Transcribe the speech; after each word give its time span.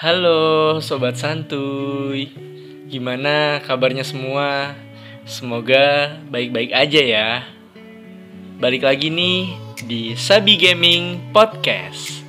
Halo 0.00 0.80
sobat 0.80 1.20
santuy, 1.20 2.32
gimana 2.88 3.60
kabarnya 3.60 4.00
semua? 4.00 4.72
Semoga 5.28 6.16
baik-baik 6.32 6.72
aja 6.72 7.04
ya. 7.04 7.28
Balik 8.56 8.88
lagi 8.88 9.12
nih 9.12 9.52
di 9.84 10.16
Sabi 10.16 10.56
Gaming 10.56 11.20
Podcast 11.36 12.24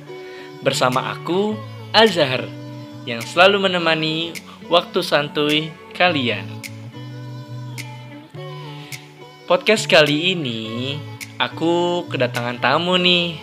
bersama 0.60 1.16
aku 1.16 1.56
Azhar 1.96 2.44
yang 3.08 3.24
selalu 3.24 3.64
menemani 3.64 4.36
waktu 4.68 5.00
santuy 5.00 5.72
kalian. 5.96 6.44
Podcast 9.48 9.88
kali 9.88 10.36
ini 10.36 11.00
aku 11.40 12.04
kedatangan 12.12 12.60
tamu 12.60 13.00
nih 13.00 13.40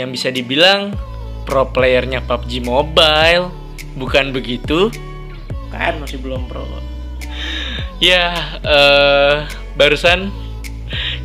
yang 0.00 0.08
bisa 0.08 0.32
dibilang 0.32 0.96
pro 1.44 1.68
playernya 1.70 2.24
PUBG 2.24 2.64
Mobile. 2.64 3.52
Bukan 3.94 4.34
begitu? 4.34 4.90
kan 5.74 5.98
masih 5.98 6.22
belum 6.22 6.46
pro 6.46 6.62
Ya, 7.98 8.34
eh 8.62 9.34
barusan 9.74 10.30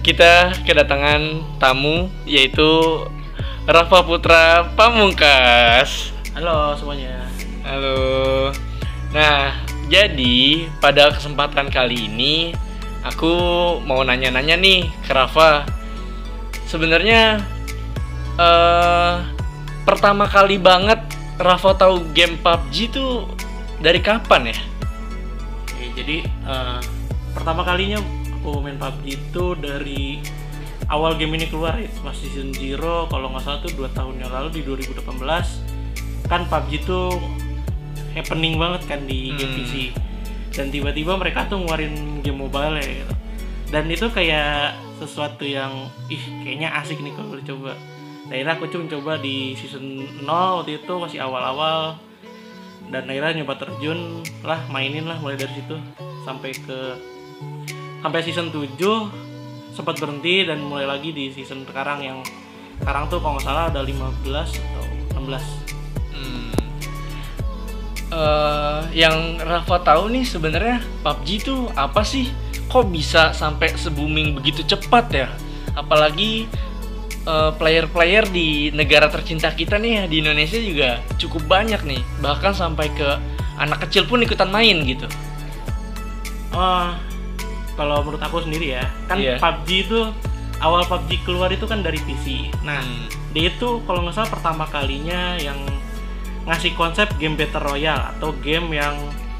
kita 0.01 0.57
kedatangan 0.65 1.45
tamu 1.61 2.09
yaitu 2.25 3.05
Rafa 3.69 4.01
Putra 4.01 4.73
Pamungkas. 4.73 6.13
halo 6.33 6.73
semuanya 6.73 7.21
Halo. 7.61 8.49
Nah, 9.13 9.53
jadi 9.91 10.65
pada 10.81 11.13
kesempatan 11.13 11.69
kali 11.69 12.09
ini 12.09 12.55
aku 13.05 13.33
mau 13.85 14.01
nanya-nanya 14.01 14.57
nih 14.57 14.89
ke 15.05 15.11
Rafa. 15.13 15.69
Sebenarnya 16.65 17.41
eh 18.41 19.38
pertama 19.89 20.29
kali 20.29 20.61
banget 20.61 21.01
Rafa 21.35 21.73
tahu 21.73 22.13
game 22.13 22.37
PUBG 22.37 22.93
tuh 22.93 23.25
dari 23.79 23.97
kapan 23.99 24.53
ya? 24.53 24.57
Oke, 25.65 25.85
jadi 25.97 26.17
eh, 26.25 26.79
pertama 27.33 27.65
kalinya 27.65 27.97
aku 28.37 28.61
main 28.61 28.77
PUBG 28.77 29.05
itu 29.17 29.45
dari 29.57 30.21
awal 30.85 31.17
game 31.17 31.33
ini 31.33 31.49
keluar 31.49 31.73
ya 31.75 31.89
pas 32.01 32.13
season 32.13 32.53
0 32.53 32.77
kalau 33.07 33.33
nggak 33.33 33.41
salah 33.41 33.59
tuh 33.61 33.73
2 33.73 33.89
tahun 33.93 34.15
yang 34.19 34.29
lalu 34.29 34.49
di 34.51 34.61
2018 34.61 35.01
kan 36.27 36.45
PUBG 36.45 36.71
tuh 36.85 37.17
happening 38.13 38.57
banget 38.57 38.85
kan 38.85 38.99
di 39.05 39.33
game 39.33 39.49
Hmm. 39.49 39.57
PC 39.63 39.73
dan 40.49 40.69
tiba-tiba 40.69 41.15
mereka 41.15 41.45
tuh 41.45 41.61
ngeluarin 41.61 42.19
game 42.19 42.37
mobile 42.37 42.77
ya 42.77 42.85
gitu. 42.85 43.13
dan 43.69 43.85
itu 43.85 44.05
kayak 44.09 44.73
sesuatu 44.97 45.45
yang 45.45 45.87
ih 46.09 46.19
kayaknya 46.43 46.73
asik 46.75 46.99
nih 46.99 47.13
kalau 47.15 47.37
dicoba 47.37 47.73
akhirnya 48.29 48.53
aku 48.55 48.69
cuma 48.69 48.85
coba 48.85 49.17
di 49.17 49.57
season 49.57 50.05
0 50.21 50.61
waktu 50.61 50.77
itu 50.79 50.93
masih 51.01 51.19
awal-awal 51.19 51.97
dan 52.89 53.05
akhirnya 53.09 53.41
nyoba 53.41 53.57
terjun 53.57 54.21
lah 54.45 54.61
mainin 54.69 55.05
lah 55.09 55.17
mulai 55.21 55.37
dari 55.37 55.53
situ 55.57 55.77
sampai 56.25 56.53
ke 56.53 56.79
sampai 58.05 58.19
season 58.21 58.53
7 58.53 58.77
sempat 59.73 59.97
berhenti 59.97 60.45
dan 60.45 60.61
mulai 60.61 60.85
lagi 60.85 61.13
di 61.13 61.33
season 61.33 61.65
sekarang 61.65 62.05
yang 62.05 62.19
sekarang 62.79 63.11
tuh 63.11 63.19
kalau 63.19 63.37
nggak 63.37 63.45
salah 63.45 63.65
ada 63.69 63.81
15 63.83 64.25
atau 64.25 64.85
16 65.17 65.69
Hmm. 66.19 66.51
Eh, 68.09 68.79
yang 68.97 69.39
Rafa 69.39 69.79
tahu 69.85 70.11
nih 70.11 70.25
sebenarnya 70.25 70.83
PUBG 71.05 71.27
itu 71.45 71.55
apa 71.77 72.01
sih? 72.03 72.27
Kok 72.67 72.91
bisa 72.91 73.31
sampai 73.31 73.71
se-booming 73.77 74.35
begitu 74.35 74.65
cepat 74.65 75.05
ya? 75.13 75.29
Apalagi 75.77 76.49
eh, 77.21 77.51
player-player 77.53 78.29
di 78.29 78.47
negara 78.71 79.07
tercinta 79.07 79.51
kita 79.51 79.75
nih 79.75 80.07
di 80.07 80.19
Indonesia 80.19 80.57
juga 80.57 80.89
cukup 81.15 81.45
banyak 81.45 81.81
nih. 81.83 82.01
Bahkan 82.19 82.53
sampai 82.53 82.87
ke 82.91 83.09
anak 83.57 83.87
kecil 83.87 84.05
pun 84.05 84.19
ikutan 84.19 84.47
main 84.47 84.79
gitu. 84.83 85.05
Oh, 86.49 86.89
kalau 87.77 88.01
menurut 88.01 88.19
aku 88.19 88.41
sendiri 88.41 88.73
ya, 88.73 88.85
kan 89.05 89.15
Iya. 89.15 89.37
PUBG 89.37 89.69
itu 89.85 89.99
awal 90.59 90.83
PUBG 90.83 91.21
keluar 91.23 91.49
itu 91.49 91.63
kan 91.63 91.79
dari 91.79 92.01
PC. 92.01 92.49
Nah, 92.65 92.81
Hmm. 92.81 93.05
dia 93.31 93.53
itu 93.53 93.79
kalau 93.85 94.01
nggak 94.01 94.15
salah 94.15 94.31
pertama 94.31 94.65
kalinya 94.65 95.37
yang 95.37 95.55
ngasih 96.43 96.73
konsep 96.73 97.05
game 97.21 97.37
battle 97.37 97.61
royale 97.61 98.15
atau 98.17 98.33
game 98.41 98.73
yang 98.73 98.97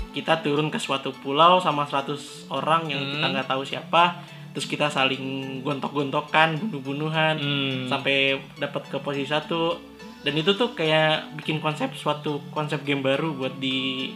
kita 0.10 0.42
turun 0.42 0.70
ke 0.70 0.78
suatu 0.78 1.10
pulau 1.16 1.58
sama 1.60 1.86
100 1.86 2.46
orang 2.50 2.86
yang 2.86 3.02
kita 3.02 3.26
Hmm. 3.26 3.34
nggak 3.34 3.48
tahu 3.48 3.64
siapa, 3.66 4.22
terus 4.52 4.66
kita 4.66 4.88
saling 4.88 5.22
gontok-gontokan, 5.62 6.58
bunuh-bunuhan 6.60 7.36
Hmm. 7.36 7.86
sampai 7.88 8.18
dapat 8.56 8.86
ke 8.86 8.98
posisi 8.98 9.26
satu. 9.26 9.78
Dan 10.20 10.36
itu 10.36 10.52
tuh 10.52 10.74
kayak 10.74 11.32
bikin 11.36 11.58
konsep 11.58 11.94
suatu 11.94 12.44
konsep 12.50 12.84
game 12.84 13.00
baru 13.00 13.32
buat 13.32 13.56
di 13.56 14.12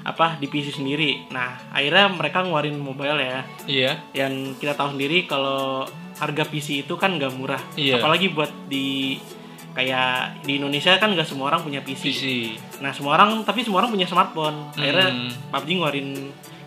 apa 0.00 0.36
di 0.36 0.46
PC 0.46 0.72
sendiri. 0.72 1.28
Nah, 1.28 1.58
akhirnya 1.68 2.08
mereka 2.08 2.40
ngeluarin 2.40 2.74
mobile 2.74 3.18
ya 3.18 3.40
Iya. 3.66 3.92
yang 4.14 4.32
kita 4.54 4.72
tahu 4.72 4.94
sendiri 4.94 5.24
kalau 5.24 5.84
harga 6.16 6.44
PC 6.44 6.82
itu 6.82 6.94
kan 6.94 7.16
nggak 7.16 7.32
murah 7.34 7.60
Iya. 7.74 7.96
apalagi 7.96 8.30
buat 8.30 8.48
di 8.64 9.16
kayak 9.70 10.42
di 10.42 10.56
Indonesia 10.56 10.96
kan 10.96 11.12
nggak 11.12 11.24
semua 11.24 11.48
orang 11.48 11.62
punya 11.62 11.80
PC. 11.80 12.02
PC. 12.06 12.24
nah 12.78 12.90
semua 12.90 13.14
orang 13.14 13.40
tapi 13.42 13.60
semua 13.60 13.80
orang 13.80 13.92
punya 13.92 14.04
smartphone 14.04 14.56
akhirnya 14.72 15.08
Hmm. 15.08 15.30
PUBG 15.50 15.68
ngeluarin 15.74 16.08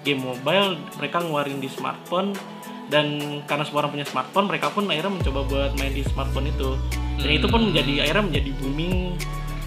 game 0.01 0.21
mobile 0.21 0.67
mereka 0.95 1.17
ngeluarin 1.19 1.57
di 1.57 1.67
smartphone 1.67 2.31
dan 2.87 3.05
karena 3.45 3.63
semua 3.63 3.85
orang 3.85 3.93
punya 3.95 4.05
smartphone 4.05 4.47
mereka 4.47 4.67
pun 4.69 4.83
akhirnya 4.85 5.13
mencoba 5.13 5.39
buat 5.45 5.71
main 5.77 5.91
di 5.91 6.03
smartphone 6.03 6.47
itu 6.47 6.75
dan 7.17 7.29
itu 7.29 7.47
pun 7.47 7.59
Hmm. 7.61 7.67
menjadi 7.71 7.93
akhirnya 8.03 8.23
menjadi 8.27 8.49
booming 8.57 8.95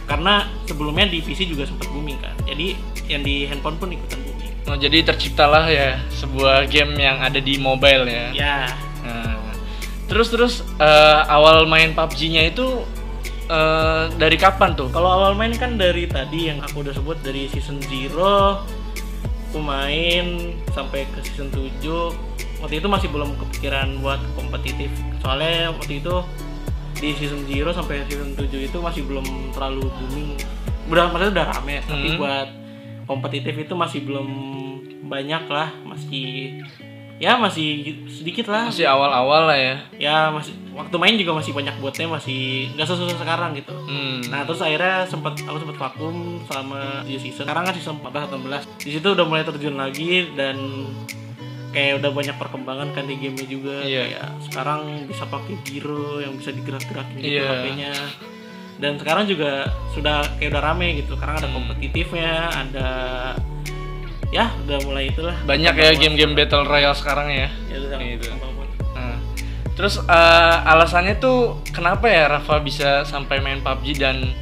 karena 0.07 0.35
sebelumnya 0.65 1.07
di 1.07 1.19
PC 1.19 1.47
juga 1.47 1.65
sempat 1.65 1.89
booming 1.89 2.19
kan 2.19 2.35
jadi 2.45 2.77
yang 3.07 3.23
di 3.23 3.47
handphone 3.47 3.77
pun 3.77 3.91
ikutan 3.91 4.21
booming 4.21 4.35
Oh, 4.67 4.75
jadi 4.75 4.99
terciptalah 5.03 5.71
ya 5.71 5.95
sebuah 6.11 6.67
game 6.67 6.99
yang 6.99 7.23
ada 7.23 7.39
di 7.39 7.55
mobile 7.55 8.03
ya. 8.11 8.27
ya 8.35 8.57
Nah, 9.07 9.39
terus 10.07 10.27
terus 10.27 10.55
eh, 10.77 11.21
awal 11.31 11.71
main 11.71 11.95
PUBG-nya 11.95 12.51
itu 12.51 12.83
eh, 13.47 14.05
dari 14.19 14.35
kapan 14.35 14.75
tuh? 14.75 14.91
Kalau 14.91 15.07
awal 15.07 15.39
main 15.39 15.55
kan 15.55 15.79
dari 15.79 16.11
tadi 16.11 16.51
yang 16.51 16.59
aku 16.59 16.83
udah 16.83 16.91
sebut 16.91 17.15
dari 17.23 17.47
season 17.47 17.79
0 17.79 18.59
aku 19.47 19.59
main 19.63 20.59
sampai 20.75 21.07
ke 21.15 21.23
season 21.23 21.47
7 21.55 21.71
waktu 22.59 22.75
itu 22.77 22.87
masih 22.87 23.09
belum 23.09 23.31
kepikiran 23.37 24.01
buat 24.01 24.21
kompetitif 24.33 24.89
soalnya 25.19 25.71
waktu 25.71 26.01
itu 26.01 26.15
di 26.97 27.13
season 27.13 27.45
0 27.45 27.53
sampai 27.71 28.05
season 28.05 28.33
7 28.33 28.49
itu 28.63 28.79
masih 28.79 29.05
belum 29.05 29.25
terlalu 29.53 29.85
booming 29.87 30.33
udah 30.87 31.11
maksudnya 31.11 31.33
udah 31.35 31.47
rame 31.53 31.77
tapi 31.83 32.09
Hmm. 32.09 32.19
buat 32.19 32.49
kompetitif 33.05 33.55
itu 33.55 33.75
masih 33.75 34.01
belum 34.03 34.29
banyak 35.05 35.45
lah 35.47 35.71
masih 35.85 36.59
ya 37.17 37.37
masih 37.37 37.97
sedikit 38.07 38.47
lah 38.47 38.69
Masih 38.69 38.85
awal-awal 38.85 39.47
lah 39.47 39.57
ya. 39.57 39.77
ya 39.97 40.17
masih 40.29 40.53
waktu 40.73 40.93
main 40.95 41.17
juga 41.17 41.33
masih 41.33 41.53
banyak 41.53 41.73
botnya 41.79 42.05
masih 42.07 42.69
nggak 42.73 42.85
sesusah 42.85 43.17
sekarang 43.17 43.53
gitu 43.53 43.73
Hmm. 43.87 44.21
Nah 44.27 44.43
terus 44.43 44.59
akhirnya 44.59 45.07
sempat 45.07 45.39
aku 45.39 45.57
sempat 45.59 45.77
vakum 45.79 46.15
selama 46.45 47.01
7 47.03 47.17
season. 47.17 47.47
Sekarang 47.47 47.63
kan 47.63 47.73
season 47.73 47.97
14 47.97 48.27
atau 48.27 48.37
16. 48.37 48.63
Di 48.77 48.91
situ 48.91 49.09
udah 49.09 49.25
mulai 49.25 49.45
terjun 49.45 49.77
lagi 49.77 50.29
dan 50.35 50.57
kayak 51.77 52.01
udah 52.01 52.11
banyak 52.11 52.37
perkembangan 52.41 52.89
kan 52.97 53.05
di 53.05 53.21
gamenya 53.21 53.45
juga. 53.47 53.77
Iya. 53.85 54.03
Kayak 54.09 54.29
sekarang 54.49 54.81
bisa 55.05 55.29
pakai 55.29 55.55
giro 55.61 56.19
yang 56.19 56.33
bisa 56.35 56.49
digerak-gerakin 56.49 57.17
gitu 57.21 57.37
Iya. 57.37 57.49
HP-nya. 57.53 57.93
Dan 58.77 58.93
sekarang 58.97 59.25
juga 59.25 59.53
sudah 59.93 60.25
kayak 60.37 60.57
udah 60.57 60.63
rame 60.65 60.89
gitu. 60.97 61.13
Sekarang 61.15 61.37
ada 61.37 61.49
Hmm. 61.49 61.57
kompetitifnya, 61.61 62.33
ada 62.49 62.89
ya 64.29 64.57
udah 64.65 64.79
mulai 64.83 65.09
itulah. 65.09 65.37
Banyak 65.45 65.75
ya 65.75 65.91
game-game 65.95 66.33
battle 66.33 66.65
royale 66.65 66.97
sekarang 66.97 67.29
ya. 67.29 67.49
Ya 67.69 67.77
udah 67.79 67.99
Gitu. 68.01 68.25
banget. 68.33 68.69
Nah, 68.93 69.17
terus 69.73 70.01
eh, 70.01 70.57
alasannya 70.65 71.17
tuh 71.17 71.61
kenapa 71.71 72.09
ya 72.09 72.25
Rafa 72.31 72.57
bisa 72.59 73.05
sampai 73.05 73.39
main 73.39 73.61
PUBG 73.61 73.97
dan 73.97 74.33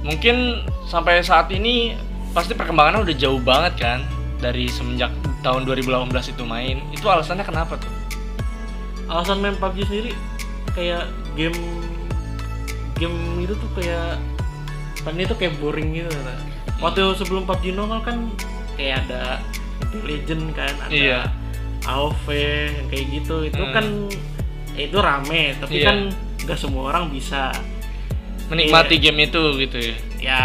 mungkin 0.00 0.62
sampai 0.86 1.20
saat 1.20 1.50
ini 1.50 1.98
pasti 2.30 2.54
perkembangannya 2.54 3.02
udah 3.02 3.16
jauh 3.16 3.42
banget 3.42 3.74
kan 3.76 3.98
dari 4.38 4.66
semenjak 4.66 5.10
tahun 5.40 5.62
2018 5.64 6.08
itu 6.28 6.42
main. 6.42 6.78
Itu 6.90 7.06
alasannya 7.06 7.42
kenapa 7.42 7.76
tuh? 7.76 7.90
alasan 9.08 9.40
main 9.40 9.56
PUBG 9.56 9.78
sendiri 9.82 10.12
kayak 10.70 11.08
game 11.32 11.56
game 12.94 13.16
itu 13.40 13.56
tuh 13.56 13.70
kayak 13.72 14.20
kan 15.00 15.16
itu 15.16 15.32
kayak 15.32 15.56
boring 15.56 15.96
gitu 15.96 16.12
Kata. 16.12 16.34
waktu 16.78 17.00
sebelum 17.16 17.48
PUBG 17.48 17.72
normal 17.72 18.04
kan 18.04 18.28
kayak 18.76 19.08
ada 19.08 19.40
Legend 20.04 20.52
kan 20.52 20.74
ada 20.76 20.92
Iya. 20.92 21.20
AoV 21.88 22.26
yang 22.68 22.86
kayak 22.92 23.06
gitu 23.08 23.36
itu 23.48 23.56
Hmm. 23.58 23.72
kan 23.72 23.86
ya 24.76 24.82
itu 24.84 24.98
rame 25.00 25.56
tapi 25.56 25.80
Iya. 25.80 25.86
kan 25.86 25.96
nggak 26.44 26.58
semua 26.60 26.92
orang 26.92 27.08
bisa 27.08 27.48
Menikmati 28.48 28.92
Iya. 28.92 29.02
game 29.02 29.20
itu 29.24 29.42
gitu 29.58 29.78
ya. 29.80 29.94
ya 30.20 30.42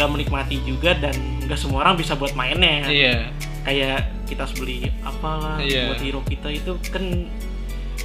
nggak 0.00 0.08
menikmati 0.10 0.64
juga 0.64 0.96
dan 0.96 1.12
nggak 1.44 1.60
semua 1.60 1.84
orang 1.84 2.00
bisa 2.00 2.16
buat 2.16 2.32
mainnya 2.32 2.88
Iya. 2.88 3.28
kayak 3.62 3.98
kita 4.24 4.48
harus 4.48 4.56
beli 4.56 4.88
apalah 5.04 5.60
Iya. 5.60 5.92
buat 5.92 6.00
hero 6.00 6.20
kita 6.24 6.48
itu 6.48 6.72
kan 6.88 7.04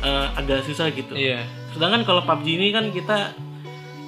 eh, 0.04 0.28
agak 0.36 0.68
susah 0.68 0.92
gitu 0.92 1.16
Iya. 1.16 1.48
Sedangkan 1.72 2.04
kalau 2.04 2.24
PUBG 2.24 2.48
ini 2.56 2.68
kan 2.72 2.92
kita 2.92 3.32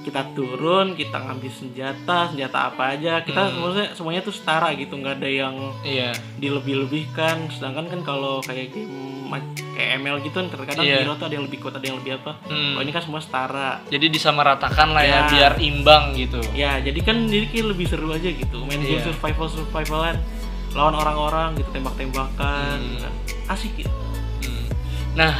kita 0.07 0.23
turun 0.31 0.95
kita 0.95 1.19
ngambil 1.19 1.51
senjata 1.51 2.31
senjata 2.31 2.71
apa 2.71 2.95
aja 2.95 3.19
kita 3.19 3.43
Hmm. 3.43 3.51
semuanya 3.53 3.85
semuanya 3.91 4.21
tuh 4.21 4.31
setara 4.31 4.71
gitu 4.71 4.95
nggak 4.95 5.19
ada 5.19 5.27
yang 5.27 5.55
Iya. 5.83 6.15
dilebih-lebihkan 6.39 7.51
sedangkan 7.51 7.85
kan 7.87 7.99
kalau 8.01 8.39
kayak 8.39 8.71
game 8.71 9.27
kayak 9.73 9.99
ML 9.99 10.17
gitu 10.21 10.35
kan 10.37 10.47
terkadang 10.47 10.81
Iya. 10.81 11.03
hero 11.03 11.13
tuh 11.13 11.27
ada 11.27 11.35
yang 11.35 11.45
lebih 11.45 11.59
kuat 11.59 11.75
ada 11.75 11.83
yang 11.83 11.99
lebih 11.99 12.15
apa 12.17 12.39
Hmm. 12.45 12.73
kalau 12.73 12.81
ini 12.81 12.91
kan 12.91 13.03
semua 13.03 13.19
setara 13.19 13.83
Jadi 13.85 14.05
disamaratakan 14.09 14.87
lah 14.89 15.03
ya, 15.03 15.11
Ya. 15.11 15.21
biar 15.27 15.53
imbang 15.59 16.15
gitu. 16.15 16.39
ya 16.53 16.79
jadi 16.79 16.99
kan 17.01 17.27
jadi 17.27 17.45
kayak 17.45 17.67
lebih 17.67 17.85
seru 17.85 18.07
aja 18.09 18.29
gitu 18.29 18.57
main 18.63 18.79
game 18.79 18.97
Iya. 18.97 19.05
survival 19.05 19.47
survivalan 19.47 20.15
lawan 20.71 20.95
orang-orang 20.95 21.49
gitu 21.55 21.69
tembak-tembakan 21.69 22.79
Hmm. 22.79 22.99
kan. 23.01 23.13
asik 23.49 23.75
gitu 23.75 23.91
Hmm. 24.39 24.65
Nah, 25.13 25.33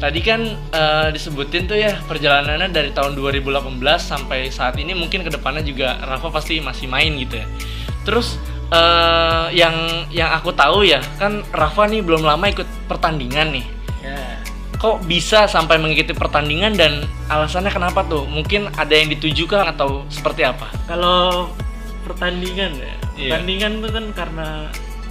tadi 0.00 0.20
kan 0.24 0.40
eh, 0.72 1.08
disebutin 1.12 1.68
tuh 1.68 1.76
ya 1.76 2.00
perjalanannya 2.08 2.72
dari 2.72 2.90
tahun 2.90 3.12
2018 3.14 3.76
sampai 4.00 4.48
saat 4.48 4.80
ini 4.80 4.96
mungkin 4.96 5.20
ke 5.20 5.30
depannya 5.30 5.60
juga 5.60 6.00
Rafa 6.00 6.32
pasti 6.32 6.58
masih 6.58 6.88
main 6.88 7.12
gitu 7.20 7.38
ya. 7.38 7.46
Terus 8.02 8.40
eh, 8.72 9.46
yang 9.52 9.76
yang 10.08 10.32
aku 10.32 10.50
tahu 10.50 10.82
ya 10.82 11.04
kan 11.20 11.44
Rafa 11.52 11.84
nih 11.86 12.00
belum 12.00 12.24
lama 12.24 12.48
ikut 12.48 12.66
pertandingan 12.88 13.52
nih. 13.54 13.66
ya 14.00 14.16
Kok 14.80 15.04
bisa 15.04 15.44
sampai 15.44 15.76
mengikuti 15.76 16.16
pertandingan 16.16 16.72
dan 16.72 17.04
alasannya 17.28 17.68
kenapa 17.68 18.00
tuh? 18.08 18.24
Mungkin 18.24 18.72
ada 18.80 18.96
yang 18.96 19.12
ditujukan 19.12 19.68
atau 19.76 20.08
seperti 20.08 20.48
apa? 20.48 20.72
kalau 20.88 21.52
pertandingan 22.02 22.72
ya 22.74 22.94
Iya. 23.14 23.36
pertandingan 23.36 23.84
tuh 23.84 23.90
kan 23.92 24.04
karena 24.16 24.48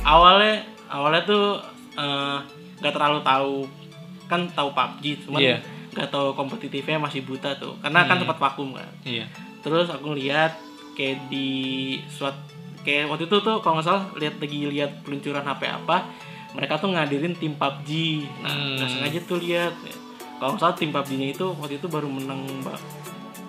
awalnya 0.02 0.66
awalnya 0.90 1.22
tuh 1.30 1.46
eh, 1.94 2.38
nggak 2.82 2.94
terlalu 2.98 3.20
tahu 3.22 3.56
kan 4.30 4.46
tahu 4.48 4.70
PUBG 4.72 5.26
cuman 5.26 5.40
Iya. 5.42 5.58
nggak 5.90 6.08
tahu 6.08 6.32
kompetitifnya 6.32 6.98
masih 6.98 7.22
buta 7.22 7.58
tuh 7.58 7.74
karena 7.80 8.06
kan 8.06 8.16
Hmm. 8.16 8.22
sempat 8.24 8.38
vakum 8.40 8.70
kan 8.72 8.86
Iya. 9.02 9.26
terus 9.60 9.90
aku 9.90 10.14
lihat 10.14 10.54
kayak 10.94 11.28
di 11.28 11.48
suat 12.08 12.38
kayak 12.80 13.10
waktu 13.10 13.26
itu 13.26 13.38
tuh 13.40 13.58
kalau 13.60 13.76
nggak 13.76 13.88
salah 13.88 14.04
lihat 14.16 14.38
lagi 14.38 14.58
lihat 14.68 15.02
peluncuran 15.02 15.42
HP 15.42 15.62
apa 15.66 15.98
mereka 16.50 16.78
tuh 16.78 16.90
ngadirin 16.90 17.34
tim 17.34 17.54
PUBG 17.54 17.90
nah 18.40 18.50
Hmm. 18.50 18.78
nggak 18.78 18.90
sengaja 18.90 19.20
tuh 19.24 19.40
lihat 19.40 19.74
kalau 20.38 20.54
nggak 20.54 20.62
salah 20.62 20.76
tim 20.76 20.90
PUBG-nya 20.90 21.28
itu 21.32 21.46
waktu 21.52 21.76
itu 21.76 21.88
baru 21.88 22.08
menang 22.08 22.40
Mbak. 22.62 22.80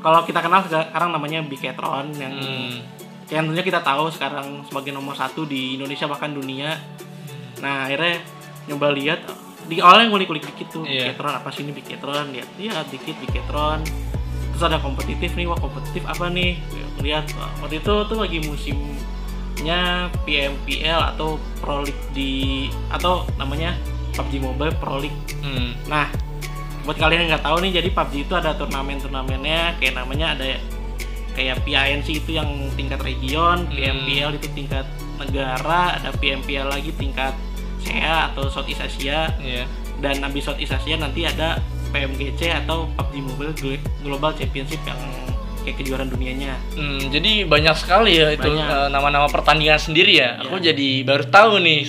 kalau 0.00 0.24
kita 0.24 0.40
kenal 0.40 0.64
sekarang 0.64 1.10
namanya 1.10 1.38
Biketron 1.42 2.08
yang 2.14 2.32
Hmm. 2.34 2.80
yang 3.28 3.44
tentunya 3.44 3.62
kita 3.62 3.78
tahu 3.78 4.08
sekarang 4.08 4.64
sebagai 4.64 4.90
nomor 4.90 5.12
satu 5.12 5.44
di 5.44 5.76
Indonesia 5.76 6.08
bahkan 6.08 6.32
dunia 6.32 6.72
nah 7.60 7.84
akhirnya 7.84 8.18
nyoba 8.66 8.90
lihat 8.90 9.20
di 9.66 9.76
awalnya 9.78 10.08
ngulik-ngulik 10.08 10.44
dikit 10.46 10.68
tuh 10.70 10.82
Iya. 10.82 11.12
Biketron 11.12 11.34
apa 11.34 11.48
sih 11.50 11.62
ini 11.62 11.72
Biketron 11.72 12.26
lihat 12.30 12.48
lihat 12.56 12.86
dikit 12.88 13.16
Biketron 13.18 13.80
terus 14.50 14.62
ada 14.62 14.78
kompetitif 14.78 15.32
nih 15.32 15.46
wah 15.46 15.56
kompetitif 15.56 16.02
apa 16.04 16.26
nih 16.26 16.58
lihat 17.00 17.28
waktu 17.60 17.78
itu 17.78 17.92
tuh 18.04 18.16
lagi 18.16 18.38
musimnya 18.44 19.80
PMPL 20.24 21.00
atau 21.14 21.36
Pro 21.58 21.80
League 21.80 22.04
di 22.10 22.66
atau 22.88 23.24
namanya 23.36 23.76
PUBG 24.12 24.40
Mobile 24.40 24.74
Pro 24.76 24.98
League 24.98 25.16
Hmm. 25.40 25.72
Nah, 25.88 26.04
buat 26.84 26.94
kalian 26.94 27.24
yang 27.24 27.30
nggak 27.32 27.44
tahu 27.44 27.64
nih, 27.64 27.80
jadi 27.80 27.88
PUBG 27.90 28.28
itu 28.28 28.34
ada 28.34 28.52
turnamen-turnamennya, 28.52 29.80
kayak 29.80 29.96
namanya 29.96 30.36
ada 30.36 30.60
kayak 31.32 31.64
PINC 31.64 32.20
itu 32.20 32.36
yang 32.36 32.44
tingkat 32.76 33.00
region, 33.00 33.64
Hmm. 33.64 33.72
PMPL 33.72 34.36
itu 34.36 34.48
tingkat 34.52 34.84
negara, 35.16 35.96
ada 35.96 36.12
PMPL 36.12 36.68
lagi 36.68 36.92
tingkat 36.92 37.32
SEA 37.82 38.30
atau 38.30 38.46
Southeast 38.46 38.82
Asia, 38.82 39.32
Iya. 39.36 39.64
dan 39.98 40.20
habis 40.20 40.42
Southeast 40.42 40.72
Asia 40.72 40.96
nanti 40.96 41.24
ada 41.24 41.58
PMGC 41.90 42.40
atau 42.56 42.86
PUBG 42.90 43.14
Mobile 43.20 43.52
Glo- 43.52 43.84
Global 44.00 44.32
Championship 44.32 44.78
yang 44.84 45.00
kayak 45.60 45.76
kejuaraan 45.76 46.08
dunianya. 46.08 46.56
Hmm, 46.72 47.10
jadi 47.10 47.44
banyak 47.44 47.76
sekali 47.76 48.16
ya 48.16 48.32
itu 48.32 48.48
eh, 48.48 48.88
nama-nama 48.88 49.26
pertandingan 49.26 49.76
sendiri 49.76 50.14
ya. 50.14 50.38
Iya. 50.38 50.42
Aku 50.42 50.56
jadi 50.56 50.88
baru 51.02 51.24
tahu 51.26 51.52
nih 51.58 51.84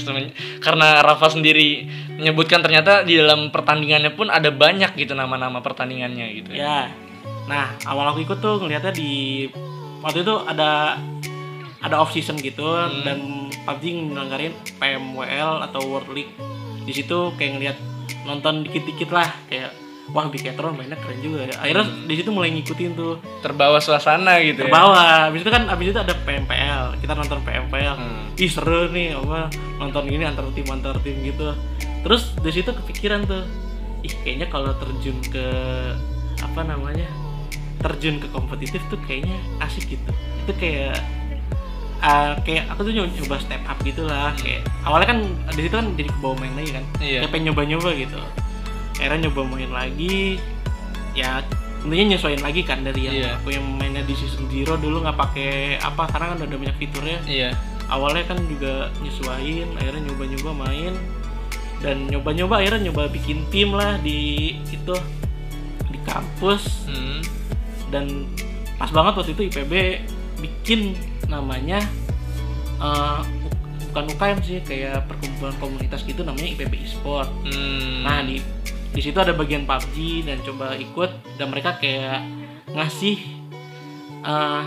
karena 0.59 0.99
Rafa 0.99 1.31
sendiri 1.31 1.87
menyebutkan 2.11 2.59
ternyata 2.59 3.01
di 3.01 3.15
dalam 3.15 3.47
pertandingannya 3.47 4.11
pun 4.11 4.27
ada 4.27 4.49
banyak 4.49 4.91
gitu 4.93 5.13
nama-nama 5.13 5.59
pertandingannya 5.59 6.27
gitu. 6.35 6.51
Ya. 6.51 6.91
Nah, 7.47 7.73
awal 7.83 8.11
aku 8.11 8.21
ikut 8.21 8.37
tuh 8.37 8.59
ngeliatnya 8.59 8.91
di 8.91 9.47
waktu 10.01 10.21
itu 10.21 10.35
ada 10.41 10.99
ada 11.79 11.95
off 11.97 12.11
season 12.11 12.37
gitu 12.37 12.61
Hmm. 12.61 13.01
dan 13.01 13.17
PUBG 13.63 13.83
ngelanggarin 14.09 14.53
PMWL 14.77 15.65
atau 15.65 15.81
World 15.85 16.09
League. 16.11 16.33
Di 16.81 16.93
situ 16.93 17.33
kayak 17.35 17.51
ngeliat 17.55 17.77
nonton 18.23 18.65
dikit-dikit 18.65 19.09
lah 19.09 19.29
kayak 19.47 19.71
wah 20.11 20.27
Biketron 20.27 20.75
mainnya 20.75 20.99
keren 20.99 21.23
juga 21.23 21.47
ya. 21.47 21.55
Akhirnya 21.61 21.85
Hmm. 21.87 22.03
di 22.03 22.13
situ 22.19 22.29
mulai 22.29 22.51
ngikutin 22.51 22.91
tuh. 22.93 23.21
Terbawa 23.39 23.79
suasana 23.79 24.43
gitu 24.43 24.65
ya. 24.65 24.67
Terbawa. 24.67 25.31
Habis 25.31 25.41
itu 25.45 25.51
kan 25.53 25.63
habis 25.71 25.87
itu 25.93 25.99
ada 25.99 26.13
PMPL. 26.13 26.99
Kita 26.99 27.13
nonton 27.15 27.39
PMPL. 27.41 27.95
Hmm. 27.95 28.35
Ih 28.35 28.51
seru 28.51 28.91
nih 28.91 29.15
apa 29.15 29.47
nonton 29.79 30.03
gini 30.05 30.23
antar 30.25 30.43
tim 30.51 30.67
antar 30.67 30.99
tim 30.99 31.15
gitu. 31.23 31.55
Terus 32.03 32.33
di 32.35 32.51
situ 32.51 32.75
kepikiran 32.75 33.23
tuh. 33.23 33.45
Ih 34.01 34.13
kayaknya 34.25 34.49
kalau 34.49 34.73
terjun 34.75 35.15
ke 35.23 35.45
apa 36.41 36.61
namanya? 36.65 37.07
Terjun 37.79 38.19
ke 38.19 38.27
kompetitif 38.29 38.81
tuh 38.91 38.99
kayaknya 39.07 39.37
asik 39.63 39.95
gitu. 39.95 40.11
Itu 40.43 40.51
kayak 40.59 40.97
ah, 42.01 42.33
kayak 42.41 42.65
aku 42.67 42.81
tuh 42.83 42.93
nyoba 42.93 43.37
step 43.37 43.61
up 43.63 43.77
gitu 43.81 44.03
lah 44.03 44.33
kayak 44.35 44.65
awalnya 44.81 45.07
kan 45.07 45.19
di 45.51 45.61
situ 45.61 45.75
kan 45.75 45.87
jadi 45.93 46.09
kebawa 46.11 46.33
main 46.37 46.53
lagi 46.55 46.71
kan 46.73 46.83
Iya. 46.97 47.19
kayak 47.21 47.31
pengen 47.31 47.45
nyoba-nyoba 47.47 47.89
gitu 47.93 48.19
akhirnya 48.97 49.19
nyoba 49.25 49.41
main 49.47 49.71
lagi 49.71 50.41
ya 51.11 51.41
tentunya 51.81 52.05
nyesuaiin 52.07 52.41
lagi 52.41 52.61
kan 52.61 52.81
dari 52.81 53.01
yang 53.03 53.15
Iya. 53.15 53.29
aku 53.37 53.47
yang 53.51 53.65
mainnya 53.71 54.01
di 54.01 54.13
season 54.13 54.45
zero 54.47 54.75
dulu 54.75 55.01
nggak 55.01 55.17
pakai 55.17 55.51
apa 55.77 56.09
karena 56.09 56.25
kan 56.33 56.37
udah 56.43 56.57
banyak 56.59 56.77
fiturnya 56.77 57.17
Iya. 57.25 57.49
awalnya 57.87 58.23
kan 58.25 58.37
juga 58.45 58.73
nyesuaiin 58.99 59.69
akhirnya 59.75 60.01
nyoba-nyoba 60.07 60.51
main 60.59 60.93
dan 61.79 62.05
nyoba-nyoba 62.07 62.61
akhirnya 62.61 62.81
nyoba 62.87 63.09
bikin 63.09 63.41
tim 63.49 63.73
lah 63.73 63.97
di 63.97 64.19
itu 64.63 64.95
di 65.87 65.99
kampus 66.01 66.85
Hmm. 66.85 67.21
dan 67.89 68.05
pas 68.77 68.89
banget 68.89 69.13
waktu 69.15 69.31
itu 69.33 69.43
IPB 69.49 69.73
bikin 70.41 70.97
namanya 71.27 71.79
eh, 72.77 73.19
bukan 73.87 74.03
UKM 74.09 74.39
sih 74.41 74.57
kayak 74.61 75.05
perkumpulan 75.05 75.53
komunitas 75.57 76.01
gitu 76.01 76.21
namanya 76.21 76.49
IPB 76.49 76.73
e-sport 76.81 77.29
Hmm. 77.43 78.01
Nah 78.01 78.19
di 78.21 78.41
di 78.91 78.99
situ 78.99 79.15
ada 79.15 79.31
bagian 79.31 79.63
PUBG 79.63 79.95
dan 80.25 80.41
coba 80.41 80.75
ikut 80.75 81.09
dan 81.35 81.47
mereka 81.47 81.77
kayak 81.77 82.19
ngasih 82.67 83.17
eh 84.21 84.63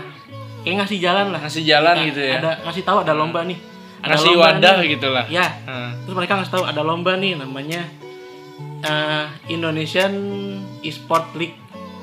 kayak 0.61 0.75
ngasih 0.79 0.97
jalan 0.97 1.25
lah. 1.29 1.39
ngasih 1.39 1.63
jalan 1.63 1.95
Nah, 1.95 2.05
gitu 2.07 2.21
ya. 2.21 2.33
Ada 2.39 2.51
ngasih 2.63 2.83
tahu 2.83 2.97
ada 3.01 3.13
lomba 3.13 3.39
nih. 3.41 3.59
Ada 4.01 4.09
ngasih 4.11 4.29
lomba 4.31 4.41
wadah 4.47 4.75
nih. 4.75 4.87
gitu 4.89 5.07
lah. 5.09 5.25
Ya. 5.27 5.47
Hmm. 5.63 5.91
Terus 6.01 6.15
mereka 6.15 6.33
ngasih 6.35 6.53
tahu 6.53 6.63
ada 6.63 6.81
lomba 6.81 7.11
nih 7.13 7.33
namanya 7.35 7.81
eh, 8.81 9.25
Indonesian 9.47 10.13
Esport 10.81 11.29
League 11.33 11.57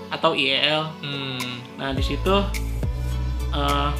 atau 0.08 0.30
IEL. 0.32 0.82
Hmm. 1.02 1.42
Nah 1.74 1.90
di 1.90 2.02
situ 2.02 2.34
eh 3.52 3.90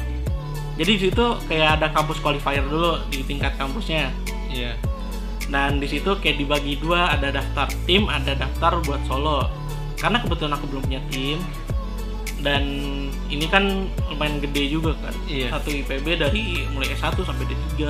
jadi 0.73 0.91
di 0.97 1.01
situ 1.09 1.25
kayak 1.45 1.79
ada 1.79 1.87
kampus 1.93 2.17
qualifier 2.17 2.65
dulu 2.65 2.97
di 3.13 3.21
tingkat 3.21 3.53
kampusnya. 3.61 4.09
Iya. 4.49 4.73
Dan 5.49 5.77
di 5.77 5.85
situ 5.85 6.17
kayak 6.17 6.41
dibagi 6.41 6.81
dua, 6.81 7.13
ada 7.13 7.29
daftar 7.29 7.69
tim, 7.85 8.09
ada 8.09 8.33
daftar 8.33 8.81
buat 8.81 9.01
solo. 9.05 9.45
Karena 10.01 10.17
kebetulan 10.17 10.57
aku 10.57 10.65
belum 10.73 10.83
punya 10.89 11.01
tim 11.13 11.37
dan 12.43 12.63
ini 13.31 13.47
kan 13.47 13.87
lumayan 14.11 14.43
gede 14.43 14.67
juga 14.67 14.93
kan. 14.99 15.15
Iya. 15.25 15.55
Satu 15.55 15.71
IPB 15.71 16.19
dari 16.19 16.67
mulai 16.75 16.91
S1 16.91 17.15
sampai 17.23 17.47
D3. 17.47 17.81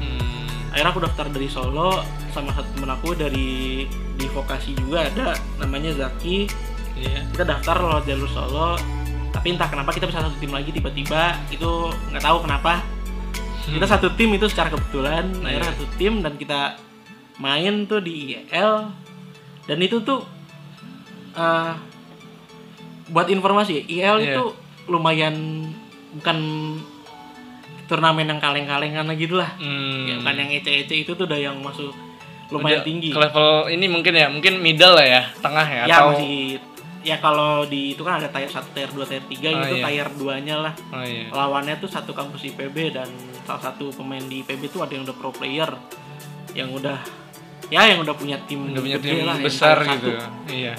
Hmm. 0.00 0.46
Akhirnya 0.72 0.90
aku 0.90 1.00
daftar 1.04 1.26
dari 1.28 1.48
Solo 1.48 2.00
sama 2.32 2.52
satu 2.56 2.68
temen 2.76 2.92
aku 2.92 3.12
dari 3.16 3.84
di 3.88 4.26
vokasi 4.32 4.72
juga 4.74 5.06
ada 5.12 5.36
namanya 5.60 5.92
Zaki. 5.92 6.48
Iya. 6.96 7.28
Kita 7.36 7.44
daftar 7.44 7.76
lewat 7.84 8.04
jalur 8.08 8.30
Solo. 8.32 8.70
Tapi 9.38 9.54
entah 9.54 9.70
kenapa 9.70 9.94
kita 9.94 10.04
bisa 10.04 10.18
satu 10.18 10.34
tim 10.36 10.50
lagi 10.50 10.68
tiba-tiba 10.68 11.38
itu 11.48 11.70
nggak 12.10 12.18
tahu 12.20 12.42
kenapa 12.42 12.82
kita 13.62 13.86
satu 13.86 14.10
tim 14.18 14.32
itu 14.32 14.50
secara 14.50 14.66
kebetulan 14.66 15.30
akhirnya 15.38 15.62
Iya. 15.62 15.70
satu 15.70 15.84
tim 15.94 16.18
dan 16.18 16.34
kita 16.34 16.74
main 17.38 17.86
tuh 17.86 18.02
di 18.02 18.34
IEL 18.34 18.90
dan 19.62 19.78
itu 19.78 20.02
tuh 20.02 20.26
eh, 21.32 21.72
buat 23.06 23.30
informasi 23.30 23.86
IEL 23.86 24.16
Iya. 24.18 24.26
itu 24.34 24.44
lumayan 24.88 25.68
bukan 26.10 26.38
turnamen 27.86 28.26
yang 28.26 28.40
kaleng-kalengan 28.42 29.06
gitu 29.14 29.36
lah 29.36 29.54
Hmm. 29.56 30.08
Ya, 30.08 30.14
bukan 30.18 30.34
yang 30.34 30.50
ece-ece 30.50 30.94
itu 30.98 31.12
tuh 31.12 31.24
udah 31.24 31.38
yang 31.38 31.56
masuk 31.58 31.92
lumayan 32.48 32.80
Udah 32.80 32.84
tinggi 32.84 33.10
Ke 33.12 33.20
level 33.20 33.48
ini 33.70 33.86
mungkin 33.86 34.12
ya, 34.12 34.26
mungkin 34.26 34.58
middle 34.58 34.92
lah 34.92 35.06
ya, 35.06 35.22
tengah 35.38 35.62
ya, 35.64 35.82
ya 35.84 35.94
atau 35.94 36.10
masih 36.10 36.56
ya 37.08 37.16
kalau 37.16 37.64
di 37.64 37.92
itu 37.92 38.02
kan 38.02 38.20
ada 38.20 38.28
tier 38.28 38.46
1, 38.46 38.60
tier 38.68 38.90
2, 38.90 39.00
tier 39.02 39.24
3 39.24 39.32
Oh, 39.48 39.64
itu 39.64 39.74
iya. 39.74 39.84
tier 39.86 40.08
2 40.12 40.44
nya 40.44 40.56
lah 40.60 40.74
Oh 40.90 41.00
iya. 41.00 41.28
lawannya 41.30 41.74
tuh 41.76 41.88
satu 41.88 42.12
kampus 42.12 42.44
IPB 42.46 42.92
dan 42.92 43.08
salah 43.42 43.62
satu 43.64 43.88
pemain 43.90 44.20
di 44.20 44.40
IPB 44.40 44.68
tuh 44.68 44.82
ada 44.82 44.92
yang 44.92 45.02
udah 45.02 45.16
pro 45.16 45.30
player 45.30 45.72
yang 46.52 46.68
udah 46.70 47.00
ya 47.66 47.84
yang 47.86 47.98
udah 47.98 48.12
punya 48.12 48.36
tim 48.42 48.60
Udah 48.66 48.80
punya 48.80 48.98
tim 48.98 49.22
lah, 49.22 49.34
yang 49.34 49.42
besar 49.42 49.76
gitu. 49.80 50.12
satu. 50.12 50.50
Iya. 50.50 50.74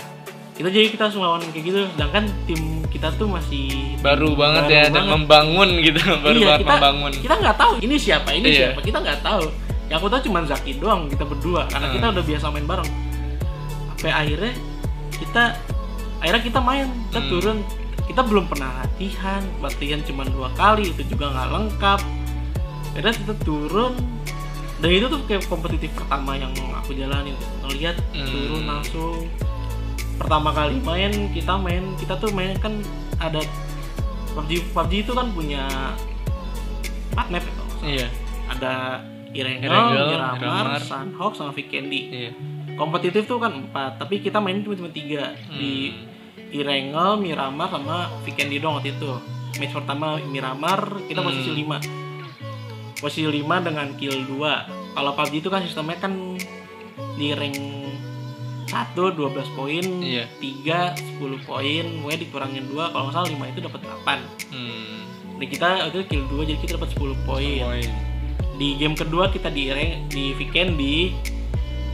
kita 0.53 0.67
jadi 0.67 0.88
kita 0.89 1.01
langsung 1.03 1.24
lawan 1.24 1.39
kayak 1.45 1.63
gitu 1.63 1.79
sedangkan 1.89 2.24
tim 2.43 2.62
kita 2.86 3.07
tuh 3.15 3.25
masih 3.25 3.95
baru 3.98 4.33
banget 4.33 4.63
Baru 4.63 4.71
ya 4.71 4.83
dan 4.83 4.93
banget. 4.93 5.12
membangun 5.13 5.69
gitu 5.79 6.00
baru 6.19 6.36
iya, 6.36 6.45
banget 6.48 6.59
kita, 6.59 6.74
membangun 6.75 7.12
kita 7.15 7.36
nggak 7.38 7.57
tahu 7.57 7.74
ini 7.79 7.95
siapa 7.95 8.29
ini 8.31 8.45
Iya. 8.45 8.57
siapa 8.67 8.79
kita 8.81 8.98
nggak 9.00 9.19
tahu 9.21 9.43
yang 9.88 9.98
aku 9.98 10.07
tahu 10.07 10.21
cuma 10.21 10.39
Zaki 10.43 10.71
doang 10.75 11.07
kita 11.07 11.24
berdua 11.24 11.62
karena 11.65 11.88
Hmm. 11.88 11.95
kita 11.95 12.05
udah 12.12 12.24
biasa 12.24 12.45
main 12.50 12.67
bareng 12.67 12.89
sampai 13.89 14.12
akhirnya 14.12 14.53
kita 15.15 15.43
akhirnya 16.19 16.43
kita 16.43 16.59
main 16.59 16.88
kita 17.07 17.19
Hmm. 17.19 17.29
turun 17.29 17.57
kita 18.05 18.21
belum 18.21 18.45
pernah 18.45 18.69
latihan 18.79 19.41
latihan 19.59 19.99
cuma 20.01 20.23
dua 20.23 20.49
kali 20.53 20.89
itu 20.89 21.03
juga 21.05 21.29
nggak 21.29 21.49
lengkap 21.49 21.99
akhirnya 22.89 23.13
kita 23.15 23.33
turun 23.39 23.93
dan 24.79 24.89
itu 24.89 25.05
tuh 25.05 25.19
kayak 25.25 25.43
kompetitif 25.45 25.91
pertama 25.93 26.33
yang 26.33 26.51
aku 26.73 26.91
jalanin 26.91 27.35
ngelihat 27.61 27.95
Hmm. 28.11 28.25
turun 28.25 28.63
langsung 28.65 29.15
pertama 30.15 30.51
kali 30.51 30.79
main 30.79 31.11
kita 31.29 31.55
main 31.55 31.95
kita 31.95 32.13
tuh 32.15 32.29
main 32.29 32.51
kan 32.57 32.75
ada 33.17 33.39
PUBG 34.29 34.51
PUBG 34.69 34.93
itu 35.01 35.13
kan 35.13 35.27
punya 35.31 35.63
empat 37.09 37.27
map 37.29 37.41
ya 37.41 37.51
kalau 37.53 37.71
salah. 37.71 37.88
iya 37.89 38.07
ada 38.47 38.73
Irengel, 39.29 39.69
Miramar. 39.69 40.81
Sunhawk 40.81 41.33
sama 41.33 41.51
Vikendi 41.51 42.01
iya 42.09 42.31
kompetitif 42.73 43.23
tuh 43.25 43.38
kan 43.38 43.53
empat 43.53 43.95
tapi 43.97 44.17
kita 44.17 44.39
main 44.39 44.59
cuma 44.59 44.73
cuma 44.73 44.89
tiga 44.89 45.35
di 45.49 45.93
Hmm. 45.93 46.08
Irengel, 46.49 47.17
Miramar 47.17 47.69
sama 47.69 47.97
Vikendi 48.21 48.57
doang 48.57 48.77
waktu 48.77 48.91
itu 48.91 49.11
match 49.55 49.73
pertama 49.73 50.17
Miramar 50.23 50.79
kita 51.05 51.19
Hmm. 51.19 51.27
posisi 51.27 51.51
5 51.53 51.77
posisi 52.97 53.23
5 53.23 53.35
dengan 53.61 53.87
kill 53.95 54.27
2 54.27 54.37
kalau 54.91 55.11
PUBG 55.13 55.33
itu 55.37 55.49
kan 55.49 55.61
sistemnya 55.61 55.97
kan 55.97 56.13
di 57.15 57.31
rank 57.31 57.55
1 58.65 58.93
12 59.11 59.17
poin 59.51 59.85
Iya. 59.99 60.25
3 60.37 60.93
10 61.17 61.17
poin 61.41 61.85
pokoknya 61.97 62.19
dikurangin 62.19 62.63
2 62.67 62.89
kalau 62.89 63.03
nggak 63.05 63.15
salah 63.15 63.29
5 63.29 63.45
itu 63.47 63.59
dapat 63.61 63.81
8 63.83 64.19
hmm. 64.49 64.87
Nah, 65.35 65.47
kita 65.47 65.67
waktu 65.85 65.97
itu 65.97 66.07
kill 66.09 66.25
2 66.29 66.43
jadi 66.45 66.59
kita 66.59 66.71
dapat 66.75 66.89
10 66.91 67.15
poin 67.23 67.59
Poin. 67.63 67.89
di 68.55 68.75
game 68.75 68.91
kedua 68.93 69.29
kita 69.29 69.47
di 69.47 69.71
rank 69.71 70.11
di 70.11 70.35
Vikendi 70.35 71.15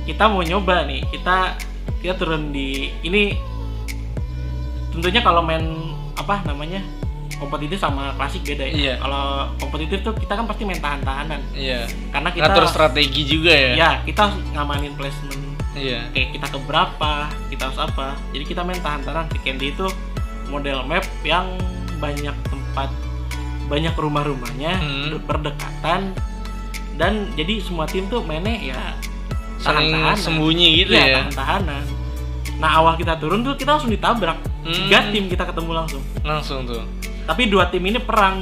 kita 0.03 0.25
mau 0.25 0.41
nyoba 0.41 0.83
nih 0.83 1.05
kita 1.07 1.53
kita 1.99 2.13
turun 2.15 2.49
di 2.49 2.89
ini 3.01 3.37
tentunya 4.95 5.19
kalau 5.19 5.43
main 5.43 5.63
apa 6.15 6.39
namanya 6.43 6.79
kompetitif 7.35 7.77
sama 7.77 8.15
klasik 8.15 8.47
beda 8.47 8.63
ya. 8.63 8.73
Iya. 8.73 8.93
kalau 8.97 9.51
kompetitif 9.59 9.99
tuh 10.01 10.15
kita 10.15 10.33
kan 10.33 10.47
pasti 10.47 10.63
main 10.63 10.79
tahan-tahanan. 10.79 11.41
Iya. 11.51 11.83
Karena 12.09 12.29
kita 12.31 12.47
ngatur 12.47 12.65
strategi 12.65 13.21
juga 13.27 13.51
ya. 13.51 13.71
Ya 13.75 13.91
kita 14.01 14.31
harus 14.31 14.39
ngamanin 14.55 14.95
placement. 14.95 15.43
Iya. 15.75 16.07
Kayak 16.15 16.29
kita 16.31 16.47
ke 16.47 16.59
berapa 16.63 17.13
kita 17.51 17.61
harus 17.67 17.79
apa. 17.81 18.07
Jadi 18.31 18.43
kita 18.45 18.63
main 18.63 18.79
tahan-tahanan. 18.79 19.27
Vikendi 19.29 19.75
itu 19.75 19.85
model 20.47 20.87
map 20.87 21.03
yang 21.21 21.45
banyak 21.99 22.35
tempat 22.45 22.89
banyak 23.65 23.91
rumah-rumahnya 23.93 24.73
Hmm. 24.77 25.19
berdekatan. 25.21 26.15
Dan 26.95 27.35
jadi 27.35 27.59
semua 27.59 27.83
tim 27.83 28.07
tuh 28.07 28.23
mainnya 28.23 28.55
ya 28.55 28.81
tahan-tahanan. 29.59 30.15
sembunyi 30.15 30.67
gitu 30.79 30.95
Iya, 30.95 31.03
ya. 31.03 31.15
tahan-tahanan. 31.19 31.83
Nah 32.55 32.71
awal 32.71 32.95
kita 32.95 33.19
turun 33.19 33.43
tuh 33.43 33.59
kita 33.59 33.75
langsung 33.75 33.91
ditabrak 33.91 34.39
Hmm. 34.65 34.73
tiga 34.73 34.99
tim 35.13 35.29
kita 35.29 35.43
ketemu 35.45 35.71
langsung. 35.77 36.03
Langsung 36.25 36.59
tuh. 36.65 36.81
Tapi 37.29 37.45
dua 37.45 37.69
tim 37.69 37.85
ini 37.85 38.01
perang. 38.01 38.41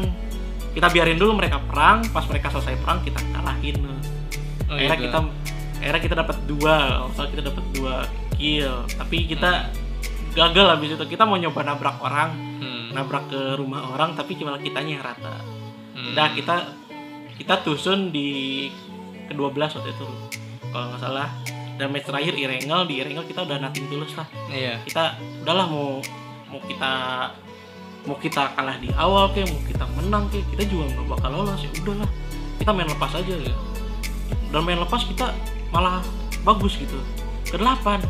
Kita 0.74 0.90
biarin 0.90 1.20
dulu 1.20 1.38
mereka 1.38 1.62
perang 1.62 2.02
pas 2.10 2.26
mereka 2.26 2.50
selesai 2.50 2.80
perang 2.80 3.04
kita 3.04 3.20
kalahin. 3.36 3.78
Oh, 3.84 4.74
akhirnya 4.74 4.98
gitu. 4.98 5.06
kita 5.12 5.20
akhirnya 5.84 6.02
kita 6.02 6.16
dapat 6.16 6.38
dua. 6.48 6.76
Kalau 7.12 7.28
kita 7.30 7.44
dapat 7.52 7.66
dua 7.76 7.96
kill. 8.40 8.74
Tapi 8.88 9.18
kita 9.28 9.52
gagal 10.34 10.66
habis 10.72 10.90
itu. 10.96 11.06
Kita 11.06 11.28
mau 11.28 11.36
nyoba 11.36 11.62
nabrak 11.62 12.00
orang 12.00 12.54
hmm. 12.64 12.86
nabrak 12.96 13.28
ke 13.28 13.42
rumah 13.60 13.92
orang 13.92 14.16
tapi 14.16 14.40
cuma 14.40 14.56
kitanya 14.58 15.00
yang 15.00 15.06
rata 15.06 15.36
Hmm. 15.94 16.18
Nah 16.18 16.34
kita 16.34 16.74
kita 17.38 17.62
tusun 17.62 18.10
di 18.10 18.66
ke-12 19.30 19.78
waktu 19.78 19.94
itu 19.94 20.08
kalau 20.74 20.90
nggak 20.90 21.02
salah 21.06 21.30
dan 21.78 21.90
match 21.90 22.06
terakhir 22.06 22.34
Irengel 22.38 22.82
di 22.86 22.94
Irengel 23.02 23.26
kita 23.26 23.46
udah 23.46 23.58
nating 23.58 23.90
tulus 23.90 24.14
lah. 24.14 24.28
Iya. 24.50 24.82
Kita 24.86 25.18
udahlah 25.42 25.68
mau 25.70 26.00
mau 26.54 26.62
kita 26.70 26.92
mau 28.04 28.18
kita 28.20 28.52
kalah 28.54 28.78
di 28.78 28.92
awal 28.94 29.32
kayak 29.32 29.48
mau 29.50 29.62
kita 29.64 29.86
menang 29.96 30.24
kayak 30.30 30.46
kita 30.54 30.64
juga 30.70 30.84
nggak 30.94 31.08
bakal 31.18 31.30
lolos 31.34 31.62
ya 31.64 31.70
udahlah. 31.82 32.10
Kita 32.62 32.72
main 32.72 32.90
lepas 32.90 33.12
aja 33.18 33.36
ya. 33.36 33.56
Dan 34.54 34.62
main 34.62 34.80
lepas 34.80 35.02
kita 35.08 35.34
malah 35.74 36.06
bagus 36.46 36.78
gitu. 36.78 37.00
Ke 37.50 37.58
8 37.58 38.02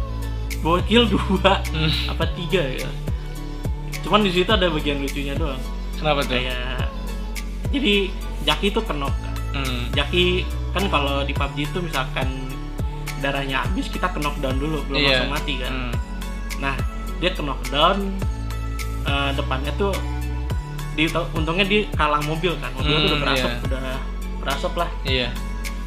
bawa 0.63 0.79
kill 0.87 1.07
2 1.07 1.19
Hmm. 1.71 1.91
apa 2.11 2.27
tiga 2.35 2.63
ya. 2.63 2.89
Cuman 4.03 4.27
di 4.27 4.31
situ 4.35 4.51
ada 4.51 4.67
bagian 4.67 4.99
lucunya 4.99 5.35
doang. 5.39 5.59
Kenapa 5.95 6.27
tuh? 6.27 6.35
Kayak 6.35 6.91
jadi 7.71 8.11
Jaki 8.43 8.75
itu 8.75 8.81
kenok 8.83 9.13
kan. 9.23 9.35
Hmm. 9.55 9.87
Jaki 9.95 10.43
kan 10.75 10.83
kalau 10.91 11.23
di 11.23 11.31
PUBG 11.31 11.71
itu 11.71 11.79
misalkan 11.79 12.42
darahnya 13.23 13.63
habis 13.63 13.87
kita 13.87 14.05
ke 14.05 14.19
knockdown 14.19 14.57
dulu 14.57 14.83
belum 14.85 14.99
Iya. 14.99 15.07
langsung 15.17 15.31
mati 15.31 15.53
kan 15.57 15.71
Hmm. 15.71 15.93
nah 16.59 16.75
dia 17.17 17.31
ke 17.31 17.39
knockdown 17.39 17.97
eh, 19.03 19.31
depannya 19.33 19.71
tuh 19.73 19.95
di 20.93 21.07
untungnya 21.09 21.63
dia 21.63 21.87
kalang 21.93 22.21
mobil 22.23 22.53
kan 22.55 22.69
mobil 22.71 22.93
tuh 22.93 23.01
udah 23.01 23.15
Hmm, 23.15 23.23
berasap 23.23 23.49
iya. 23.49 23.59
udah 23.65 23.81
berasap 24.37 24.73
lah 24.75 24.89
iya 25.03 25.27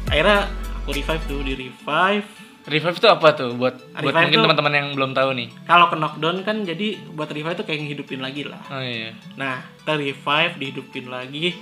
akhirnya 0.05 0.49
aku 0.77 0.89
revive 0.91 1.23
tuh 1.23 1.39
di 1.41 1.53
revive 1.55 2.27
revive 2.65 2.97
itu 2.97 3.07
apa 3.07 3.27
tuh 3.31 3.49
buat 3.53 3.79
buat 3.79 4.03
Revive 4.03 4.17
mungkin 4.19 4.35
tuh- 4.35 4.43
teman-teman 4.43 4.73
yang 4.73 4.87
belum 4.91 5.11
tahu 5.13 5.29
nih 5.33 5.47
kalau 5.63 5.87
ke 5.87 5.95
knockdown 5.95 6.37
kan 6.41 6.57
jadi 6.61 6.87
buat 7.09 7.29
revive 7.29 7.55
tuh 7.55 7.63
kayak 7.63 7.79
ngehidupin 7.81 8.19
lagi 8.19 8.43
lah 8.43 8.59
oh 8.67 8.81
iya 8.81 9.15
Nah, 9.35 9.63
kita 9.77 9.93
revive, 9.95 10.53
dihidupin 10.57 11.05
lagi. 11.07 11.55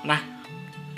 Nah, 0.00 0.37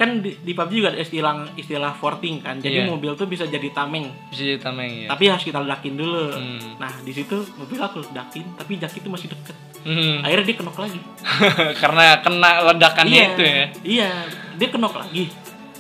kan 0.01 0.25
di, 0.25 0.33
di 0.35 0.57
PUBG 0.57 0.73
juga 0.75 0.89
ada 0.89 0.99
istilah 0.99 1.33
istilah 1.53 1.93
forting 1.93 2.41
kan. 2.41 2.57
Jadi 2.57 2.81
Iya. 2.81 2.89
mobil 2.89 3.13
tuh 3.13 3.29
bisa 3.29 3.45
jadi 3.45 3.69
tameng, 3.69 4.09
bisa 4.27 4.43
jadi 4.47 4.57
tameng 4.59 4.91
ya 4.97 5.07
tapi 5.07 5.29
harus 5.29 5.45
kita 5.45 5.61
ledakin 5.61 5.93
dulu. 5.93 6.33
Hmm. 6.33 6.81
Nah, 6.81 6.93
di 6.99 7.13
situ 7.13 7.37
mobil 7.55 7.77
aku 7.77 8.01
ledakin, 8.03 8.57
tapi 8.57 8.73
Jaki 8.75 8.99
itu 8.99 9.09
masih 9.09 9.29
deket. 9.29 9.53
Hmm. 9.81 10.25
Akhirnya 10.25 10.45
dia 10.47 10.57
kenok 10.57 10.77
lagi. 10.79 11.01
karena 11.85 12.05
kena 12.19 12.49
ledakannya 12.67 13.23
itu 13.31 13.43
ya 13.43 13.65
Iya, 13.83 14.11
dia 14.57 14.69
kenok 14.69 14.97
lagi. 14.97 15.29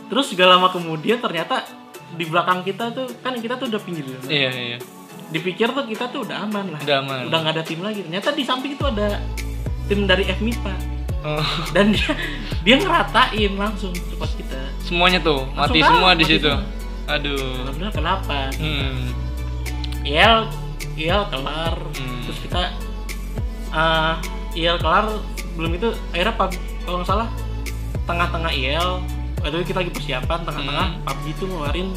Terus 0.06 0.26
gak 0.30 0.48
lama 0.48 0.68
kemudian 0.68 1.16
ternyata 1.16 1.64
di 2.10 2.24
belakang 2.24 2.60
kita 2.60 2.90
tuh 2.90 3.08
kan 3.18 3.32
kita 3.34 3.56
tuh 3.56 3.72
udah 3.72 3.80
pinggir 3.80 4.04
dulu. 4.04 4.28
iya 4.28 4.50
iya 4.50 4.78
Dipikir 5.30 5.70
tuh 5.70 5.86
kita 5.86 6.10
tuh 6.10 6.26
udah 6.26 6.42
aman 6.42 6.74
lah. 6.74 6.80
udah 6.82 6.96
aman 7.00 7.18
Udah 7.24 7.38
nggak 7.40 7.54
ada 7.54 7.62
tim 7.62 7.80
lagi. 7.80 8.02
Ternyata 8.02 8.34
di 8.34 8.42
samping 8.42 8.74
itu 8.74 8.84
ada 8.84 9.16
tim 9.86 10.04
dari 10.04 10.26
FMIPA 10.28 10.74
Oh, 11.20 11.44
dan 11.70 11.92
dia 11.92 12.16
dia 12.60 12.76
ngeratain 12.76 13.52
langsung 13.52 13.92
cepat 13.92 14.30
kita. 14.34 14.60
semuanya 14.80 15.20
tuh 15.20 15.44
Langsung 15.52 15.76
mati 15.76 15.80
semua 15.82 16.10
di 16.12 16.24
situ 16.24 16.48
semua. 16.48 16.64
aduh 17.06 17.52
benar-benar 17.62 17.92
kenapa 17.92 18.36
hmm. 18.56 19.12
IL 20.02 20.36
IL 20.96 21.22
kelar 21.28 21.76
Hmm. 21.92 22.20
terus 22.24 22.38
kita 22.40 22.62
IL 24.52 24.76
kelar 24.76 25.06
belum 25.52 25.70
itu 25.74 25.88
akhirnya 26.10 26.34
pub, 26.34 26.50
kalau 26.82 26.96
nggak 26.98 27.08
salah 27.08 27.28
tengah-tengah 28.02 28.52
IL 28.52 28.88
waktu 29.38 29.56
itu 29.56 29.66
kita 29.70 29.78
lagi 29.80 29.92
persiapan 29.92 30.38
tengah-tengah 30.42 30.86
Hmm. 30.90 31.04
PUBG 31.04 31.26
itu 31.30 31.44
ngeluarin 31.46 31.88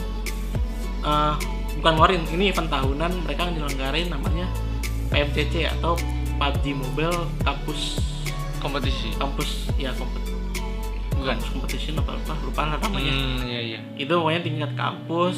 ah, 1.01 1.35
bukan 1.75 1.91
ngeluarin 1.93 2.21
ini 2.29 2.51
event 2.51 2.67
tahunan 2.67 3.11
mereka 3.23 3.47
nyelenggarain 3.47 4.07
namanya 4.07 4.47
PMCC 5.09 5.71
atau 5.71 5.95
PUBG 6.35 6.65
Mobile 6.73 7.17
Kampus 7.41 7.99
kompetisi? 8.63 9.11
Kampus 9.19 9.67
ya 9.75 9.91
kompet 9.93 10.23
bukan 11.13 11.39
kampus 11.39 11.49
competition 11.55 11.95
apa 12.03 12.19
apa 12.19 12.33
lupa 12.43 12.61
lah 12.67 12.77
namanya. 12.83 13.11
Hmm, 13.15 13.39
iya 13.47 13.61
iya. 13.63 13.79
Itu 13.95 14.19
pokoknya 14.19 14.41
tingkat 14.43 14.71
kampus. 14.75 15.37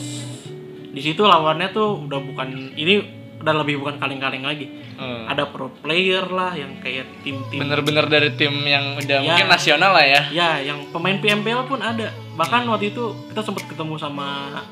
Di 0.90 1.02
situ 1.04 1.22
lawannya 1.22 1.70
tuh 1.70 2.02
udah 2.10 2.20
bukan 2.26 2.74
ini 2.74 2.94
udah 3.38 3.54
lebih 3.62 3.84
bukan 3.84 4.02
kaleng-kaleng 4.02 4.42
lagi. 4.42 4.68
Hmm. 4.96 5.28
ada 5.28 5.44
pro 5.52 5.68
player 5.84 6.24
lah 6.32 6.56
yang 6.56 6.80
kayak 6.80 7.04
tim-tim. 7.20 7.60
Bener-bener 7.60 8.08
dari 8.08 8.32
tim 8.40 8.64
yang 8.64 8.96
udah 8.96 9.20
Ya. 9.20 9.28
mungkin 9.28 9.52
nasional 9.52 9.92
lah 9.92 10.08
ya. 10.08 10.22
Ya 10.32 10.50
yang 10.64 10.88
pemain 10.88 11.20
PMPL 11.20 11.68
pun 11.68 11.84
ada. 11.84 12.16
Bahkan 12.40 12.64
waktu 12.72 12.96
itu 12.96 13.12
kita 13.28 13.44
sempat 13.44 13.68
ketemu 13.68 14.00
sama 14.00 14.64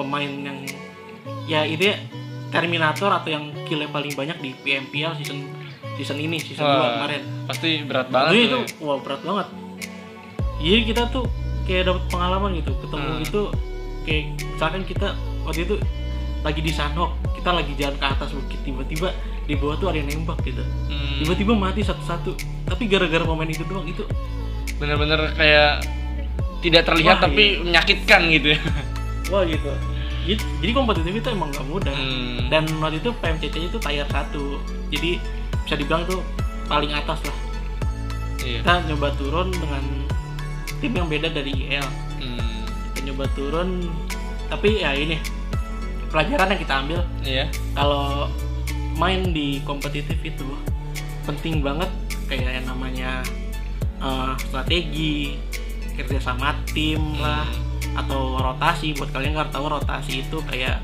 pemain 0.00 0.24
yang 0.32 0.64
ya 1.44 1.68
itu 1.68 1.92
ya 1.92 2.00
Terminator 2.48 3.12
atau 3.12 3.28
yang 3.28 3.52
killnya 3.68 3.92
paling 3.92 4.16
banyak 4.16 4.40
di 4.40 4.56
PMPL 4.64 5.12
season 5.20 5.44
season 5.96 6.18
ini 6.18 6.36
season 6.36 6.60
2 6.60 6.68
Wah, 6.68 6.88
kemarin 6.94 7.22
pasti 7.44 7.68
berat 7.82 8.08
banget 8.08 8.30
Jadi 8.30 8.42
itu 8.42 8.58
ya. 8.58 8.66
wah 8.80 8.98
berat 8.98 9.22
banget 9.22 9.46
jadi 10.56 10.80
kita 10.84 11.02
tuh 11.10 11.24
kayak 11.62 11.82
dapat 11.84 12.02
pengalaman 12.08 12.50
gitu 12.54 12.72
ketemu 12.78 13.06
Hmm. 13.06 13.22
itu 13.22 13.40
kayak 14.02 14.24
misalkan 14.46 14.82
kita 14.82 15.08
waktu 15.42 15.60
itu 15.62 15.76
lagi 16.40 16.60
di 16.60 16.70
Sanhok 16.70 17.10
kita 17.34 17.50
lagi 17.52 17.72
jalan 17.74 17.96
ke 17.96 18.06
atas 18.06 18.30
bukit 18.30 18.58
tiba-tiba 18.62 19.08
di 19.42 19.54
bawah 19.54 19.76
tuh 19.76 19.88
ada 19.88 19.98
yang 19.98 20.08
nembak 20.10 20.38
gitu 20.42 20.62
Hmm, 20.86 21.20
tiba-tiba 21.20 21.52
mati 21.52 21.80
satu-satu 21.80 22.32
tapi 22.64 22.86
gara-gara 22.86 23.22
momen 23.22 23.48
itu 23.48 23.62
doang 23.64 23.84
itu 23.84 24.02
bener-bener 24.76 25.32
kayak 25.32 25.84
tidak 26.58 26.82
terlihat 26.84 27.16
Wah, 27.18 27.24
tapi 27.24 27.44
menyakitkan 27.62 28.20
gitu 28.30 28.48
ya 28.52 28.60
wah 29.28 29.42
gitu 29.42 29.70
Jadi, 30.26 30.42
kompetitif 30.72 31.12
itu 31.14 31.28
emang 31.30 31.54
nggak 31.54 31.66
mudah. 31.68 31.94
Hmm. 31.94 32.50
Dan 32.50 32.66
waktu 32.82 32.98
itu 32.98 33.14
PMCC 33.14 33.70
itu 33.70 33.78
tier 33.78 34.02
1 34.02 34.34
Jadi 34.90 35.22
bisa 35.66 35.74
dibilang 35.74 36.06
tuh 36.06 36.22
paling 36.70 36.94
atas 36.94 37.18
lah. 37.26 37.36
Iya. 38.40 38.62
Kita 38.62 38.72
nyoba 38.86 39.08
turun 39.18 39.50
dengan 39.50 39.82
tim 40.78 40.92
yang 40.94 41.10
beda 41.10 41.28
dari 41.34 41.52
IL. 41.52 41.86
Hmm. 42.22 42.62
Kita 42.94 43.10
nyoba 43.10 43.26
turun, 43.34 43.90
tapi 44.46 44.80
ya 44.80 44.94
ini 44.94 45.18
pelajaran 46.06 46.54
yang 46.54 46.60
kita 46.62 46.74
ambil 46.80 47.00
Iya. 47.26 47.44
kalau 47.74 48.30
main 48.96 49.34
di 49.34 49.60
kompetitif 49.66 50.16
itu 50.22 50.46
penting 51.26 51.60
banget 51.60 51.90
kayak 52.30 52.62
yang 52.62 52.66
namanya 52.70 53.20
eh, 53.98 54.32
strategi 54.46 55.36
kerja 55.98 56.20
sama 56.22 56.54
tim 56.70 57.00
lah 57.18 57.44
Hmm. 57.44 58.00
atau 58.06 58.36
rotasi 58.36 58.92
buat 58.92 59.08
kalian 59.08 59.34
nggak 59.34 59.50
tahu 59.56 59.72
rotasi 59.72 60.20
itu 60.20 60.36
kayak 60.44 60.78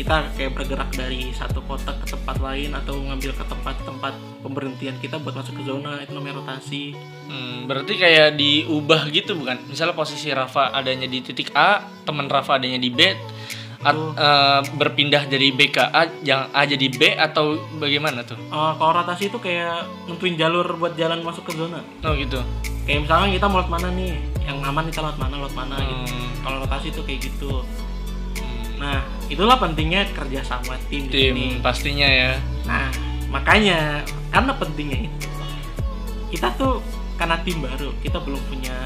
kita 0.00 0.32
kayak 0.32 0.52
bergerak 0.54 0.90
dari 0.90 1.28
satu 1.30 1.60
kotak 1.62 2.00
ke 2.00 2.06
tempat 2.08 2.40
lain 2.40 2.72
atau 2.72 2.96
ngambil 2.98 3.30
ke 3.30 3.44
tempat-tempat 3.44 4.12
pemberhentian 4.40 4.96
kita 4.96 5.16
buat 5.16 5.34
masuk 5.34 5.54
ke 5.54 5.62
zona 5.62 6.00
itu 6.00 6.10
namanya 6.10 6.40
rotasi 6.40 6.96
Hmm, 7.26 7.64
berarti 7.64 7.94
kayak 7.94 8.34
diubah 8.34 9.06
gitu 9.08 9.36
bukan? 9.36 9.54
Misalnya 9.64 9.94
posisi 9.94 10.32
Rafa 10.32 10.72
adanya 10.72 11.06
di 11.06 11.20
titik 11.20 11.52
A, 11.52 11.78
teman 12.02 12.26
Rafa 12.26 12.58
adanya 12.58 12.74
di 12.74 12.90
B, 12.90 13.06
at- 13.78 13.94
eh, 14.18 14.60
berpindah 14.74 15.24
dari 15.24 15.54
B 15.54 15.70
ke 15.70 15.78
A, 15.78 16.10
yang 16.20 16.50
A 16.50 16.64
jadi 16.64 16.90
B 16.90 17.14
atau 17.14 17.54
bagaimana 17.76 18.24
tuh? 18.24 18.34
Eh, 18.34 18.72
kalau 18.74 18.92
rotasi 18.96 19.28
itu 19.28 19.38
kayak 19.38 19.86
nentuin 20.04 20.34
jalur 20.34 20.74
buat 20.74 20.96
jalan 20.96 21.22
masuk 21.22 21.44
ke 21.44 21.54
zona 21.54 21.78
Oh 22.02 22.12
gitu. 22.12 22.42
kayak 22.82 23.06
misalnya 23.06 23.30
kita 23.30 23.46
mau 23.46 23.62
lewat 23.62 23.70
mana 23.70 23.88
nih 23.94 24.12
yang 24.42 24.58
aman 24.60 24.84
kita 24.84 25.00
lewat 25.00 25.18
mana 25.20 25.34
lewat 25.38 25.54
mana 25.54 25.76
gitu 25.78 26.02
Hmm, 26.10 26.30
kalau 26.42 26.56
rotasi 26.58 26.86
itu 26.88 27.00
kayak 27.04 27.20
gitu. 27.22 27.52
Nah 28.80 29.04
itulah 29.28 29.60
pentingnya 29.60 30.08
kerja 30.16 30.40
sama 30.40 30.80
tim 30.88 31.04
tim 31.12 31.36
sini. 31.36 31.60
pastinya 31.60 32.08
ya. 32.08 32.32
nah 32.64 32.88
makanya 33.28 34.00
karena 34.32 34.56
pentingnya 34.56 34.98
itu 35.04 35.28
kita 36.32 36.48
tuh 36.56 36.80
karena 37.20 37.36
tim 37.44 37.60
baru 37.60 37.92
kita 38.00 38.18
belum 38.24 38.40
punya 38.48 38.76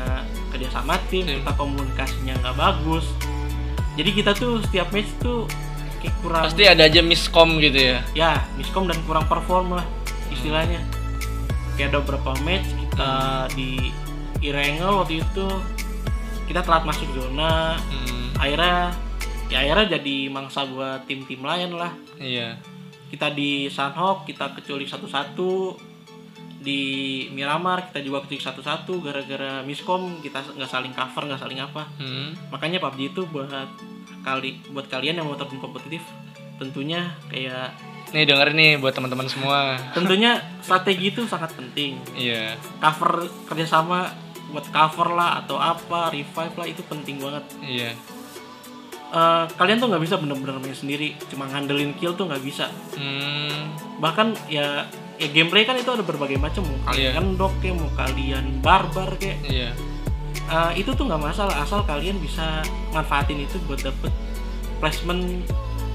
kerja 0.50 0.68
sama 0.74 0.98
tim 1.06 1.22
Tim. 1.22 1.38
kita 1.46 1.52
komunikasinya 1.54 2.34
nggak 2.42 2.56
bagus 2.58 3.06
jadi 3.94 4.10
kita 4.10 4.30
tuh 4.34 4.58
setiap 4.66 4.90
match 4.90 5.10
tuh 5.22 5.46
kayak 6.02 6.14
kurang 6.18 6.42
Pasti 6.50 6.66
ada 6.66 6.82
aja 6.90 7.00
miskom 7.00 7.62
gitu 7.62 7.78
ya. 7.78 7.98
ya 8.12 8.42
miskom 8.58 8.90
dan 8.90 8.98
kurang 9.06 9.30
perform 9.30 9.78
lah 9.78 9.86
istilahnya 10.34 10.82
kayak 11.78 11.94
ada 11.94 11.98
beberapa 12.02 12.34
match 12.42 12.66
kita 12.74 13.12
di 13.54 13.94
Irengel 14.42 14.90
waktu 15.00 15.22
itu 15.22 15.46
kita 16.50 16.60
telat 16.60 16.84
masuk 16.84 17.08
zona 17.14 17.78
Hmm, 17.78 18.34
akhirnya 18.36 18.92
ya 19.54 19.62
akhirnya 19.62 19.86
jadi 19.94 20.16
mangsa 20.28 20.66
buat 20.66 21.06
tim-tim 21.06 21.38
lain 21.40 21.70
lah 21.72 21.94
iya. 22.18 22.58
kita 23.06 23.30
di 23.30 23.70
Sunhawk 23.70 24.26
kita 24.26 24.50
kecuali 24.52 24.82
satu-satu 24.82 25.78
di 26.58 26.80
Miramar 27.30 27.86
kita 27.86 28.00
juga 28.00 28.24
kecuali 28.24 28.42
satu-satu 28.42 28.92
gara-gara 28.98 29.60
miskom 29.62 30.18
kita 30.18 30.42
nggak 30.50 30.66
saling 30.66 30.90
cover 30.90 31.22
nggak 31.24 31.38
saling 31.38 31.60
apa 31.60 31.86
Hmm, 31.94 32.34
makanya 32.48 32.80
PUBG 32.80 33.12
itu 33.12 33.22
buat 33.28 33.46
kali 34.20 34.58
buat 34.72 34.88
kalian 34.88 35.20
yang 35.20 35.28
mau 35.28 35.36
terjun 35.36 35.60
kompetitif 35.60 36.00
tentunya 36.56 37.12
kayak 37.28 37.70
nih 38.10 38.24
dengerin 38.24 38.56
nih 38.56 38.72
buat 38.78 38.94
teman-teman 38.94 39.26
semua. 39.26 39.74
tentunya 39.92 40.38
strategi 40.58 41.10
itu 41.10 41.26
sangat 41.26 41.52
penting 41.52 42.00
Iya. 42.16 42.56
cover 42.80 43.26
kerjasama 43.44 44.08
buat 44.48 44.64
cover 44.70 45.12
lah 45.12 45.42
atau 45.42 45.58
apa 45.58 46.08
revive 46.08 46.54
lah 46.54 46.66
itu 46.66 46.80
penting 46.86 47.20
banget 47.20 47.44
Iya. 47.60 47.90
Eh, 49.14 49.44
kalian 49.54 49.78
tuh 49.78 49.86
nggak 49.86 50.02
bisa 50.02 50.18
bener-bener 50.18 50.58
main 50.58 50.74
sendiri 50.74 51.14
cuma 51.28 51.46
ngandelin 51.46 51.94
kill 51.94 52.12
tuh 52.12 52.26
nggak 52.26 52.42
bisa 52.42 52.66
Hmm, 52.92 53.70
bahkan 53.96 54.34
ya 54.44 54.90
ya 55.14 55.28
gameplay 55.30 55.62
kan 55.62 55.74
itu 55.74 55.86
ada 55.86 56.02
berbagai 56.02 56.34
macam 56.34 56.66
mau 56.66 56.78
kalian 56.84 57.14
Iya. 57.14 57.20
endok 57.22 57.54
kayak 57.62 57.78
mau 57.78 57.90
kalian 57.94 58.44
barbar 58.58 59.14
kayak 59.14 59.38
iya. 59.44 59.70
Eh, 60.44 60.72
itu 60.76 60.90
tuh 60.92 61.06
nggak 61.06 61.22
masalah 61.22 61.62
asal 61.62 61.80
kalian 61.82 62.18
bisa 62.18 62.60
manfaatin 62.90 63.38
itu 63.38 63.54
buat 63.62 63.78
dapet 63.80 64.10
placement 64.76 65.46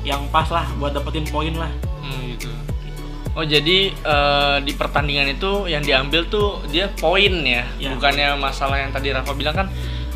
yang 0.01 0.23
pas 0.29 0.47
lah 0.47 0.63
buat 0.75 0.95
dapetin 0.95 1.27
poin 1.27 1.51
lah 1.53 1.67
Hmm, 1.99 2.23
gitu. 2.29 2.47
gitu. 2.79 3.03
Oh 3.35 3.43
jadi 3.43 3.91
eh, 3.91 4.57
di 4.63 4.71
pertandingan 4.73 5.27
itu 5.29 5.67
yang 5.67 5.83
diambil 5.83 6.23
tuh 6.25 6.63
dia 6.65 6.87
poin 6.89 7.35
ya, 7.37 7.67
Ya. 7.75 7.91
bukannya 7.91 8.39
masalah 8.39 8.79
yang 8.79 8.89
tadi 8.89 9.11
Rafa 9.11 9.35
bilang 9.35 9.53
kan 9.53 9.67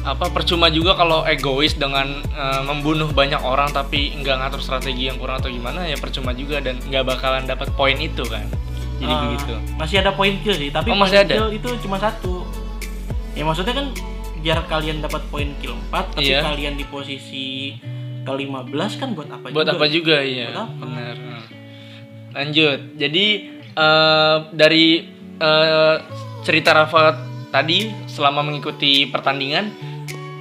apa 0.03 0.27
percuma 0.29 0.67
juga 0.67 0.93
kalau 0.93 1.23
egois 1.23 1.73
dengan 1.73 2.05
eh, 2.25 2.61
membunuh 2.61 3.07
banyak 3.09 3.39
orang 3.39 3.71
tapi 3.71 4.11
nggak 4.13 4.35
ngatur 4.37 4.59
strategi 4.59 5.07
yang 5.07 5.15
kurang 5.15 5.39
atau 5.39 5.47
gimana 5.47 5.83
ya 5.83 5.95
percuma 5.95 6.31
juga 6.31 6.59
dan 6.59 6.75
nggak 6.81 7.03
bakalan 7.05 7.43
dapat 7.43 7.71
poin 7.71 7.95
itu 7.95 8.23
kan. 8.23 8.43
Jadi 8.95 9.09
Eh, 9.09 9.19
begitu. 9.25 9.53
masih 9.73 9.97
ada 9.99 10.11
poin 10.11 10.35
kill 10.39 10.53
sih 10.53 10.69
tapi 10.69 10.87
Oh, 10.87 10.93
poin 10.93 11.03
masih 11.03 11.19
ada? 11.19 11.33
kill 11.33 11.49
itu 11.51 11.69
cuma 11.79 11.97
satu 11.97 12.43
ya 13.31 13.43
maksudnya 13.43 13.73
kan 13.73 13.87
biar 14.37 14.59
kalian 14.65 14.99
dapat 14.99 15.23
poin 15.27 15.49
kill 15.57 15.75
4 15.87 16.13
tapi 16.13 16.27
Iya. 16.29 16.43
kalian 16.43 16.75
di 16.75 16.85
posisi 16.85 17.79
ke 18.21 18.31
15 18.31 18.69
kan 18.95 19.11
buat 19.11 19.27
apa 19.27 19.49
Buat 19.49 19.65
juga 19.65 19.71
apa 19.73 19.85
juga 19.87 20.17
ya? 20.19 20.47
Buat 20.47 20.59
apa? 20.61 20.73
Benar. 20.79 21.15
Lanjut. 22.33 22.79
Jadi 22.95 23.25
eh, 23.73 24.37
dari 24.51 24.85
eh, 25.37 25.95
cerita 26.41 26.71
Rafa 26.73 27.03
tadi 27.49 27.87
selama 28.05 28.41
mengikuti 28.41 29.05
pertandingan 29.05 29.71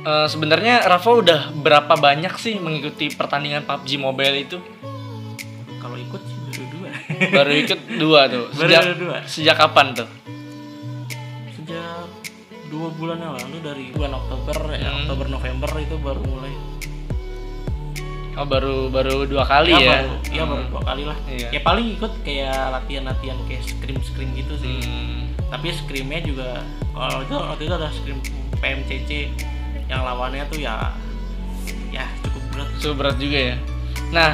eh, 0.02 0.26
sebenarnya 0.26 0.84
Rafa 0.84 1.10
udah 1.12 1.40
berapa 1.54 1.94
banyak 1.96 2.34
sih 2.34 2.56
mengikuti 2.56 3.10
pertandingan 3.10 3.62
PUBG 3.62 3.90
Mobile 3.96 4.36
itu? 4.40 4.58
kalau 5.78 5.96
ikut 5.96 6.22
baru 6.22 6.64
dua 6.68 6.88
Baru 7.32 7.52
ikut 7.52 7.80
dua 7.96 8.20
tuh. 8.26 8.44
baru 8.52 8.62
Sejak 8.64 8.80
ada 8.80 8.94
dua 8.94 9.16
sejak 9.24 9.56
kapan 9.56 9.86
tuh? 9.92 10.08
sejak 11.52 12.06
dua 12.68 12.88
bulan 12.92 13.18
yang 13.18 13.34
lalu 13.36 13.58
dari 13.60 13.84
bulan 13.90 14.12
Oktober 14.16 14.56
ya 14.72 14.78
Hmm. 14.80 14.98
Oktober 15.04 15.26
November 15.28 15.70
itu 15.76 15.96
baru 15.96 16.22
mulai 16.22 16.54
Oh 18.32 18.48
baru 18.48 18.88
baru 18.88 19.28
dua 19.28 19.44
kali 19.44 19.76
ya? 19.76 20.00
baru 20.00 20.12
ya 20.30 20.42
baru 20.42 20.64
dua 20.66 20.82
kali 20.82 21.02
lah 21.04 21.18
Iya. 21.26 21.48
ya 21.50 21.60
paling 21.60 21.86
ikut 21.92 22.12
kayak 22.22 22.56
latihan-latihan 22.72 23.36
kayak 23.44 23.62
scrim 23.62 23.98
scrim 24.00 24.30
gitu 24.32 24.54
sih 24.56 24.80
Hmm. 24.80 25.34
tapi 25.50 25.68
scrimnya 25.70 26.20
juga 26.22 26.64
kalau 26.90 27.20
itu 27.20 27.34
waktu 27.34 27.62
itu 27.62 27.74
ada 27.74 27.90
scrim 27.90 28.18
PMCC 28.56 29.10
yang 29.88 30.02
lawannya 30.02 30.44
tuh 30.48 30.58
ya 30.61 30.92
ya 31.92 32.08
cukup 32.24 32.42
berat 32.52 32.68
Cukup 32.80 32.96
berat 32.98 33.16
juga 33.20 33.38
ya. 33.52 33.56
Nah, 34.12 34.32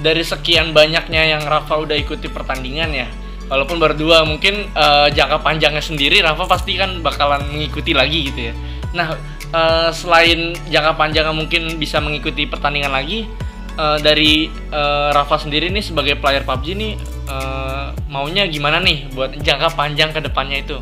dari 0.00 0.22
sekian 0.22 0.76
banyaknya 0.76 1.36
yang 1.36 1.42
Rafa 1.44 1.80
udah 1.80 1.96
ikuti 1.96 2.28
pertandingan 2.28 2.92
ya, 2.92 3.08
walaupun 3.48 3.80
berdua 3.80 4.22
mungkin 4.28 4.68
eh, 4.72 5.08
jangka 5.12 5.40
panjangnya 5.40 5.82
sendiri 5.82 6.20
Rafa 6.20 6.44
pasti 6.44 6.76
kan 6.76 7.00
bakalan 7.00 7.44
mengikuti 7.48 7.96
lagi 7.96 8.28
gitu 8.30 8.52
ya. 8.52 8.54
Nah, 8.92 9.16
eh, 9.52 9.90
selain 9.90 10.54
jangka 10.68 10.92
panjangnya 10.96 11.34
mungkin 11.34 11.80
bisa 11.80 11.98
mengikuti 11.98 12.44
pertandingan 12.44 12.92
lagi, 12.92 13.24
eh, 13.76 13.98
dari 14.04 14.48
eh, 14.48 15.08
Rafa 15.12 15.40
sendiri 15.40 15.72
nih 15.72 15.84
sebagai 15.84 16.14
player 16.20 16.44
PUBG 16.44 16.66
nih 16.76 16.92
eh, 17.28 17.86
maunya 18.08 18.44
gimana 18.48 18.80
nih 18.80 19.12
buat 19.12 19.32
jangka 19.40 19.74
panjang 19.76 20.12
ke 20.12 20.20
depannya 20.24 20.60
itu? 20.64 20.78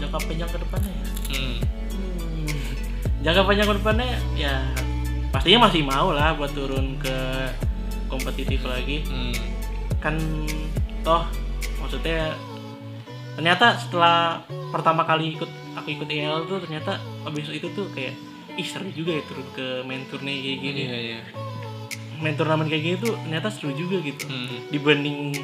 jangka 0.00 0.18
panjang 0.26 0.48
ke 0.48 0.58
depannya 0.58 0.90
ya. 0.90 1.06
Hmm, 1.30 1.56
jangka 3.20 3.42
panjang 3.44 3.66
ke 3.66 3.74
depannya 3.76 4.06
ya 4.34 4.54
pastinya 5.30 5.66
masih 5.66 5.82
mau 5.82 6.10
lah 6.10 6.34
buat 6.34 6.50
turun 6.50 6.96
ke 6.96 7.16
kompetitif 8.06 8.64
lagi 8.64 9.04
Hmm. 9.04 9.34
kan 9.96 10.16
toh 11.00 11.24
maksudnya 11.78 12.34
ternyata 13.32 13.78
setelah 13.78 14.42
pertama 14.70 15.04
kali 15.04 15.34
ikut 15.34 15.48
aku 15.72 15.88
ikut 15.92 16.08
EL 16.08 16.44
tuh 16.44 16.58
ternyata 16.58 16.98
abis 17.22 17.48
itu 17.48 17.68
tuh 17.70 17.86
kayak 17.90 18.16
ih 18.52 18.66
seru 18.66 18.90
juga 18.90 19.14
ya 19.14 19.22
turun 19.22 19.46
ke 19.50 19.66
main 19.82 20.02
turnamen 20.04 20.36
kayak 20.36 20.58
gini 20.58 20.82
Iya, 20.82 20.98
iya. 20.98 21.20
main 22.18 22.34
turnamen 22.34 22.66
kayak 22.66 22.82
gini 22.82 22.96
tuh 22.98 23.14
ternyata 23.18 23.48
seru 23.48 23.70
juga 23.72 24.00
gitu 24.00 24.26
Hmm. 24.26 24.66
dibanding 24.68 25.36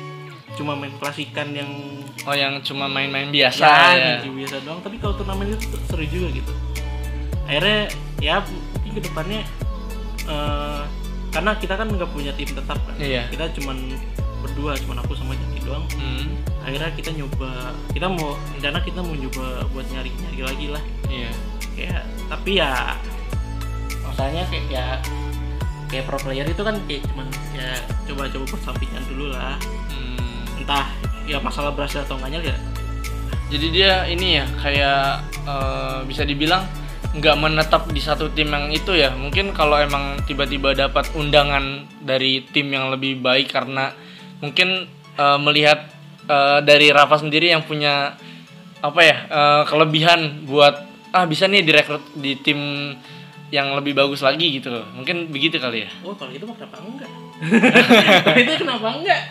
cuma 0.56 0.72
main 0.72 0.92
klasikan 0.96 1.52
yang 1.52 1.70
Oh, 2.24 2.34
yang 2.34 2.58
cuma 2.58 2.90
main-main 2.90 3.30
biasa 3.30 3.62
ya, 3.94 4.18
ya. 4.18 4.26
biasa 4.26 4.58
doang 4.66 4.82
tapi 4.82 4.98
kalau 4.98 5.14
turnamen 5.14 5.46
itu 5.48 5.62
seru 5.86 6.02
juga 6.04 6.26
gitu 6.32 6.52
akhirnya 7.46 7.80
ya 8.18 8.42
mungkin 8.42 8.92
ke 8.92 9.02
depannya 9.02 9.42
eh 10.26 10.82
karena 11.30 11.52
kita 11.54 11.74
kan 11.74 11.87
nggak 11.87 12.11
punya 12.11 12.32
tim 12.32 12.48
tetap 12.48 12.78
kan 12.80 12.96
Iya. 12.96 13.28
kita 13.28 13.52
cuman 13.54 13.76
berdua 14.40 14.72
cuman 14.78 15.00
aku 15.00 15.12
sama 15.12 15.35
Jaki 15.35 15.61
doang 15.62 15.85
Hmm. 15.92 16.32
akhirnya 16.61 16.90
kita 16.92 17.11
nyoba 17.12 17.50
kita 17.92 18.06
mau 18.06 18.35
rencana 18.50 18.78
kita 18.80 19.00
mau 19.00 19.12
nyoba 19.12 19.46
buat 19.70 19.87
nyari 19.87 20.11
nyari 20.16 20.40
lagi 20.42 20.66
lah 20.70 20.82
Iya. 21.06 21.30
kayak 21.76 22.02
tapi 22.26 22.50
ya 22.56 22.96
masalahnya 24.02 24.44
kayak 24.48 24.64
ya 24.66 24.87
kayak 25.87 26.04
pro 26.04 26.18
player 26.18 26.46
itu 26.46 26.59
kan 26.59 26.76
kayak 26.85 27.02
cuman 27.06 27.26
ya 27.52 27.68
coba-coba 28.04 28.44
persampingan 28.48 29.02
dulu 29.06 29.30
lah 29.30 29.54
Hmm. 29.92 30.59
entah 30.59 30.88
ya 31.24 31.37
masalah 31.38 31.70
berhasil 31.70 32.02
atau 32.02 32.16
enggaknya 32.16 32.50
ya 32.50 32.59
Jadi 33.46 33.66
dia 33.70 34.02
ini 34.04 34.42
ya 34.42 34.44
kayak 34.59 35.22
eh, 35.44 35.98
bisa 36.02 36.24
dibilang 36.24 36.66
nggak 37.16 37.37
menetap 37.40 37.88
di 37.88 38.00
satu 38.00 38.29
tim 38.33 38.52
yang 38.52 38.68
itu 38.68 38.92
ya. 38.92 39.12
Mungkin 39.16 39.57
kalau 39.57 39.81
emang 39.81 40.20
tiba-tiba 40.29 40.76
dapat 40.76 41.09
undangan 41.16 41.88
dari 42.05 42.44
tim 42.52 42.68
yang 42.68 42.92
lebih 42.92 43.20
baik 43.24 43.48
karena 43.50 43.92
mungkin 44.44 44.85
eh, 45.16 45.38
melihat 45.40 45.88
eh, 46.29 46.61
dari 46.61 46.92
Rafa 46.92 47.20
sendiri 47.24 47.50
yang 47.52 47.64
punya 47.64 48.14
apa 48.85 49.00
ya 49.00 49.16
eh, 49.26 49.62
kelebihan 49.66 50.44
buat 50.44 50.85
ah 51.16 51.24
bisa 51.24 51.48
nih 51.48 51.64
direkrut 51.64 52.05
di 52.12 52.37
tim 52.37 52.92
yang 53.48 53.72
lebih 53.79 53.96
bagus 53.96 54.20
lagi 54.20 54.61
gitu. 54.61 54.68
Loh 54.68 54.85
mungkin 54.92 55.33
begitu 55.33 55.57
kali 55.57 55.88
ya. 55.88 55.90
Oh 56.05 56.12
kalau 56.12 56.35
itu 56.35 56.44
mah 56.44 56.57
kenapa 56.59 56.85
enggak? 56.85 57.11
Itu 58.44 58.52
kenapa 58.64 58.88
enggak? 58.96 59.22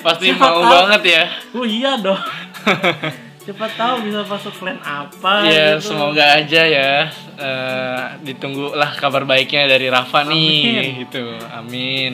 Pasti 0.00 0.32
Siapa 0.32 0.44
mau 0.44 0.60
tahu. 0.60 0.72
banget 0.72 1.02
ya. 1.08 1.22
Oh 1.56 1.64
iya 1.64 1.96
dong 2.00 2.20
Cepat 3.44 3.76
tahu 3.76 4.08
bisa 4.08 4.24
masuk 4.24 4.56
plan 4.56 4.80
apa 4.80 5.44
ya 5.44 5.76
gitu. 5.76 5.92
semoga 5.92 6.24
aja 6.40 6.62
ya. 6.64 6.92
Eh, 7.36 8.04
ditunggulah 8.24 8.96
kabar 8.96 9.28
baiknya 9.28 9.68
dari 9.68 9.92
Rafa 9.92 10.24
nih 10.24 10.60
Amin. 10.80 10.92
gitu. 11.04 11.24
Amin. 11.52 12.12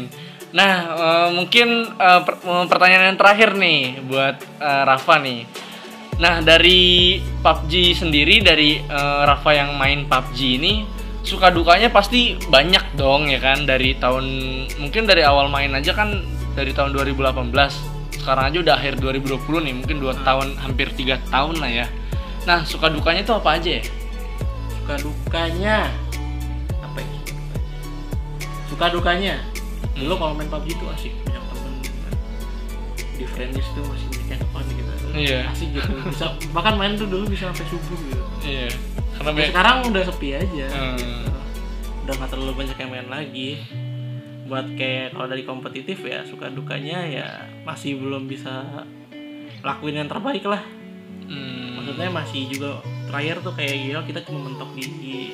Nah 0.51 0.73
eh, 0.91 1.29
mungkin 1.31 1.87
eh, 1.87 2.21
per- 2.27 2.43
pertanyaan 2.67 3.15
yang 3.15 3.19
terakhir 3.19 3.55
nih 3.55 4.03
buat 4.11 4.37
eh, 4.59 4.83
Rafa 4.83 5.23
nih. 5.23 5.47
Nah 6.19 6.43
dari 6.43 7.23
PUBG 7.23 7.95
sendiri 7.95 8.43
dari 8.43 8.83
eh, 8.83 9.21
Rafa 9.23 9.55
yang 9.55 9.79
main 9.79 10.11
PUBG 10.11 10.39
ini 10.59 10.83
suka 11.23 11.55
dukanya 11.55 11.95
pasti 11.95 12.35
banyak 12.51 12.99
dong 12.99 13.31
ya 13.31 13.39
kan? 13.39 13.71
Dari 13.71 13.95
tahun 14.03 14.27
mungkin 14.83 15.07
dari 15.07 15.23
awal 15.23 15.47
main 15.47 15.71
aja 15.79 15.95
kan 15.95 16.27
dari 16.59 16.75
tahun 16.75 16.91
2018 16.91 17.90
sekarang 18.21 18.53
aja 18.53 18.59
udah 18.61 18.75
akhir 18.77 19.01
2020 19.01 19.67
nih 19.67 19.75
mungkin 19.75 19.97
dua 19.99 20.13
tahun 20.21 20.55
hampir 20.61 20.93
tiga 20.93 21.17
tahun 21.29 21.57
lah 21.57 21.71
ya. 21.71 21.87
Nah 22.45 22.63
suka 22.63 22.89
dukanya 22.89 23.25
itu 23.25 23.33
apa 23.33 23.57
aja 23.57 23.71
ya? 23.81 23.85
Suka 24.77 24.95
dukanya? 25.01 25.77
Apa 26.81 26.99
ya? 27.01 27.11
Suka 28.69 28.87
dukanya? 28.93 29.35
Dulu 29.97 30.13
kalau 30.17 30.33
main 30.33 30.49
PUBG 30.49 30.69
itu 30.73 30.85
asik 30.93 31.13
banyak 31.25 31.45
temen 31.49 31.73
di 33.17 33.25
friendlist 33.29 33.69
tuh 33.73 33.85
masih 33.85 34.07
banyak 34.09 34.29
yang 34.31 34.45
fun 34.49 34.65
gitu. 34.69 34.91
Iya. 35.11 35.41
asik 35.51 35.69
gitu 35.75 35.91
bisa 36.07 36.27
bahkan 36.55 36.79
main 36.79 36.95
tuh 36.95 37.05
dulu 37.05 37.25
bisa 37.27 37.51
sampai 37.51 37.67
subuh 37.69 37.99
gitu. 38.09 38.23
Iya. 38.47 38.69
Karena 39.21 39.31
Ya, 39.37 39.47
sekarang 39.53 39.77
udah 39.93 40.03
sepi 40.07 40.29
aja. 40.33 40.67
Hmm. 40.73 41.29
udah 42.01 42.15
nggak 42.17 42.31
terlalu 42.33 42.53
banyak 42.57 42.77
yang 42.81 42.91
main 42.91 43.09
lagi 43.13 43.49
buat 44.51 44.67
kayak 44.75 45.15
kalau 45.15 45.31
dari 45.31 45.47
kompetitif 45.47 46.03
ya 46.03 46.27
suka 46.27 46.51
dukanya 46.51 47.07
ya 47.07 47.47
masih 47.63 48.03
belum 48.03 48.27
bisa 48.27 48.83
lakuin 49.63 50.03
yang 50.03 50.11
terbaik 50.11 50.43
lah. 50.43 50.59
Hmm, 51.31 51.79
maksudnya 51.79 52.11
masih 52.11 52.51
juga 52.51 52.83
terakhir 53.07 53.47
tuh 53.47 53.55
kayak 53.55 53.75
gila 53.79 54.01
kita 54.03 54.21
cuma 54.27 54.51
mentok 54.51 54.75
di 54.75 55.31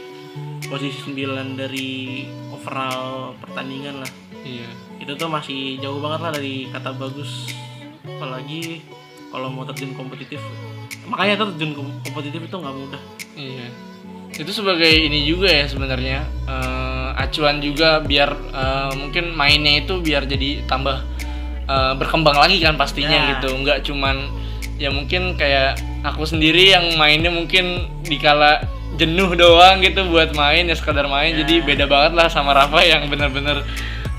posisi 0.69 1.01
9 1.09 1.57
dari 1.57 2.29
overall 2.53 3.33
pertandingan 3.41 4.05
lah. 4.05 4.11
Iya. 4.45 4.69
Itu 5.01 5.17
tuh 5.17 5.33
masih 5.33 5.81
jauh 5.81 5.99
banget 6.05 6.21
lah 6.21 6.33
dari 6.37 6.69
kata 6.69 6.93
bagus. 6.93 7.49
Apalagi 8.05 8.85
kalau 9.33 9.49
mau 9.49 9.65
terjun 9.65 9.97
kompetitif. 9.97 10.39
Makanya 11.09 11.41
terjun 11.41 11.73
kom- 11.73 11.99
kompetitif 12.05 12.45
itu 12.45 12.57
nggak 12.61 12.77
mudah. 12.77 13.03
Iya. 13.33 13.67
Itu 14.37 14.53
sebagai 14.53 14.93
ini 14.93 15.25
juga 15.25 15.49
ya 15.49 15.65
sebenarnya 15.65 16.29
eh, 16.45 16.76
acuan 17.27 17.59
juga 17.59 17.99
biar 18.01 18.31
eh, 18.33 18.91
mungkin 18.95 19.33
mainnya 19.33 19.83
itu 19.83 19.99
biar 19.99 20.25
jadi 20.25 20.65
tambah 20.65 21.03
eh, 21.67 21.93
berkembang 21.95 22.37
lagi 22.37 22.59
kan 22.59 22.75
pastinya 22.75 23.13
Ya. 23.13 23.27
gitu 23.37 23.51
nggak 23.53 23.83
cuman 23.83 24.17
ya 24.77 24.89
mungkin 24.89 25.35
kayak 25.35 25.77
aku 26.03 26.23
sendiri 26.23 26.71
yang 26.71 26.95
mainnya 26.95 27.29
mungkin 27.29 27.89
dikala 28.03 28.63
jenuh 28.97 29.35
doang 29.35 29.81
gitu 29.81 30.09
buat 30.09 30.33
main 30.33 30.65
ya 30.65 30.77
sekadar 30.77 31.05
main 31.07 31.35
Ya. 31.35 31.45
jadi 31.45 31.61
beda 31.61 31.85
banget 31.85 32.13
lah 32.15 32.29
sama 32.29 32.53
Rafa 32.53 32.81
yang 32.81 33.09
bener-bener 33.09 33.61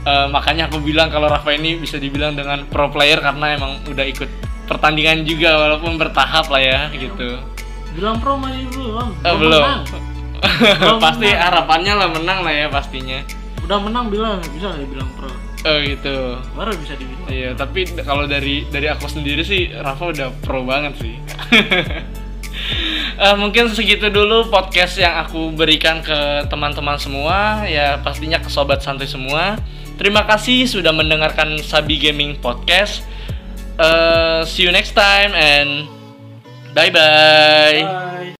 eh, 0.03 0.27
makanya 0.27 0.67
aku 0.67 0.77
bilang 0.79 1.07
kalau 1.07 1.27
Rafa 1.27 1.53
ini 1.53 1.75
bisa 1.75 1.97
dibilang 1.97 2.33
dengan 2.33 2.65
pro 2.65 2.87
player 2.87 3.17
karena 3.17 3.55
emang 3.55 3.81
udah 3.85 4.05
ikut 4.05 4.29
pertandingan 4.67 5.23
juga 5.23 5.55
walaupun 5.57 5.95
bertahap 5.95 6.51
lah 6.51 6.59
ya 6.59 6.79
gitu 6.91 7.39
bilang 7.95 8.19
pro 8.19 8.35
masih 8.35 8.67
belum 8.69 9.07
Eh, 9.23 9.33
belum. 9.33 9.65
Belum 9.87 10.16
Pasti 11.03 11.27
menang. 11.27 11.41
harapannya 11.41 11.93
lah 11.95 12.07
menang 12.11 12.39
lah 12.45 12.53
ya 12.53 12.67
pastinya. 12.67 13.19
udah 13.63 13.77
menang 13.83 14.07
bilang 14.07 14.39
bisa 14.55 14.71
nggak 14.71 14.81
dibilang 14.87 15.09
pro 15.19 15.27
Oh 15.67 15.77
gitu. 15.83 16.39
baru 16.55 16.71
bisa 16.79 16.95
dibilang 16.95 17.27
Iya, 17.27 17.51
tapi 17.51 17.83
kalau 17.99 18.23
dari 18.23 18.63
dari 18.69 18.87
aku 18.87 19.11
sendiri 19.11 19.43
sih 19.43 19.67
Rafa 19.73 20.07
udah 20.07 20.29
pro 20.41 20.63
banget 20.63 20.93
sih. 20.99 21.15
Eh, 23.17 23.35
mungkin 23.37 23.69
segitu 23.69 24.09
dulu 24.09 24.49
podcast 24.49 24.97
yang 24.97 25.25
aku 25.25 25.49
berikan 25.53 26.01
ke 26.01 26.45
teman-teman 26.49 26.97
semua 26.97 27.65
ya 27.65 27.97
pastinya 28.01 28.37
ke 28.37 28.49
sobat 28.49 28.81
santai 28.81 29.05
semua. 29.05 29.57
Terima 29.97 30.25
kasih 30.25 30.65
sudah 30.65 30.93
mendengarkan 30.93 31.57
Sabi 31.61 31.97
Gaming 31.97 32.37
Podcast. 32.37 33.01
Eh, 33.77 34.41
see 34.45 34.65
you 34.65 34.73
next 34.73 34.93
time 34.93 35.33
and 35.33 35.85
bye 36.73 36.89
bye. 36.89 37.81
Bye. 37.81 38.33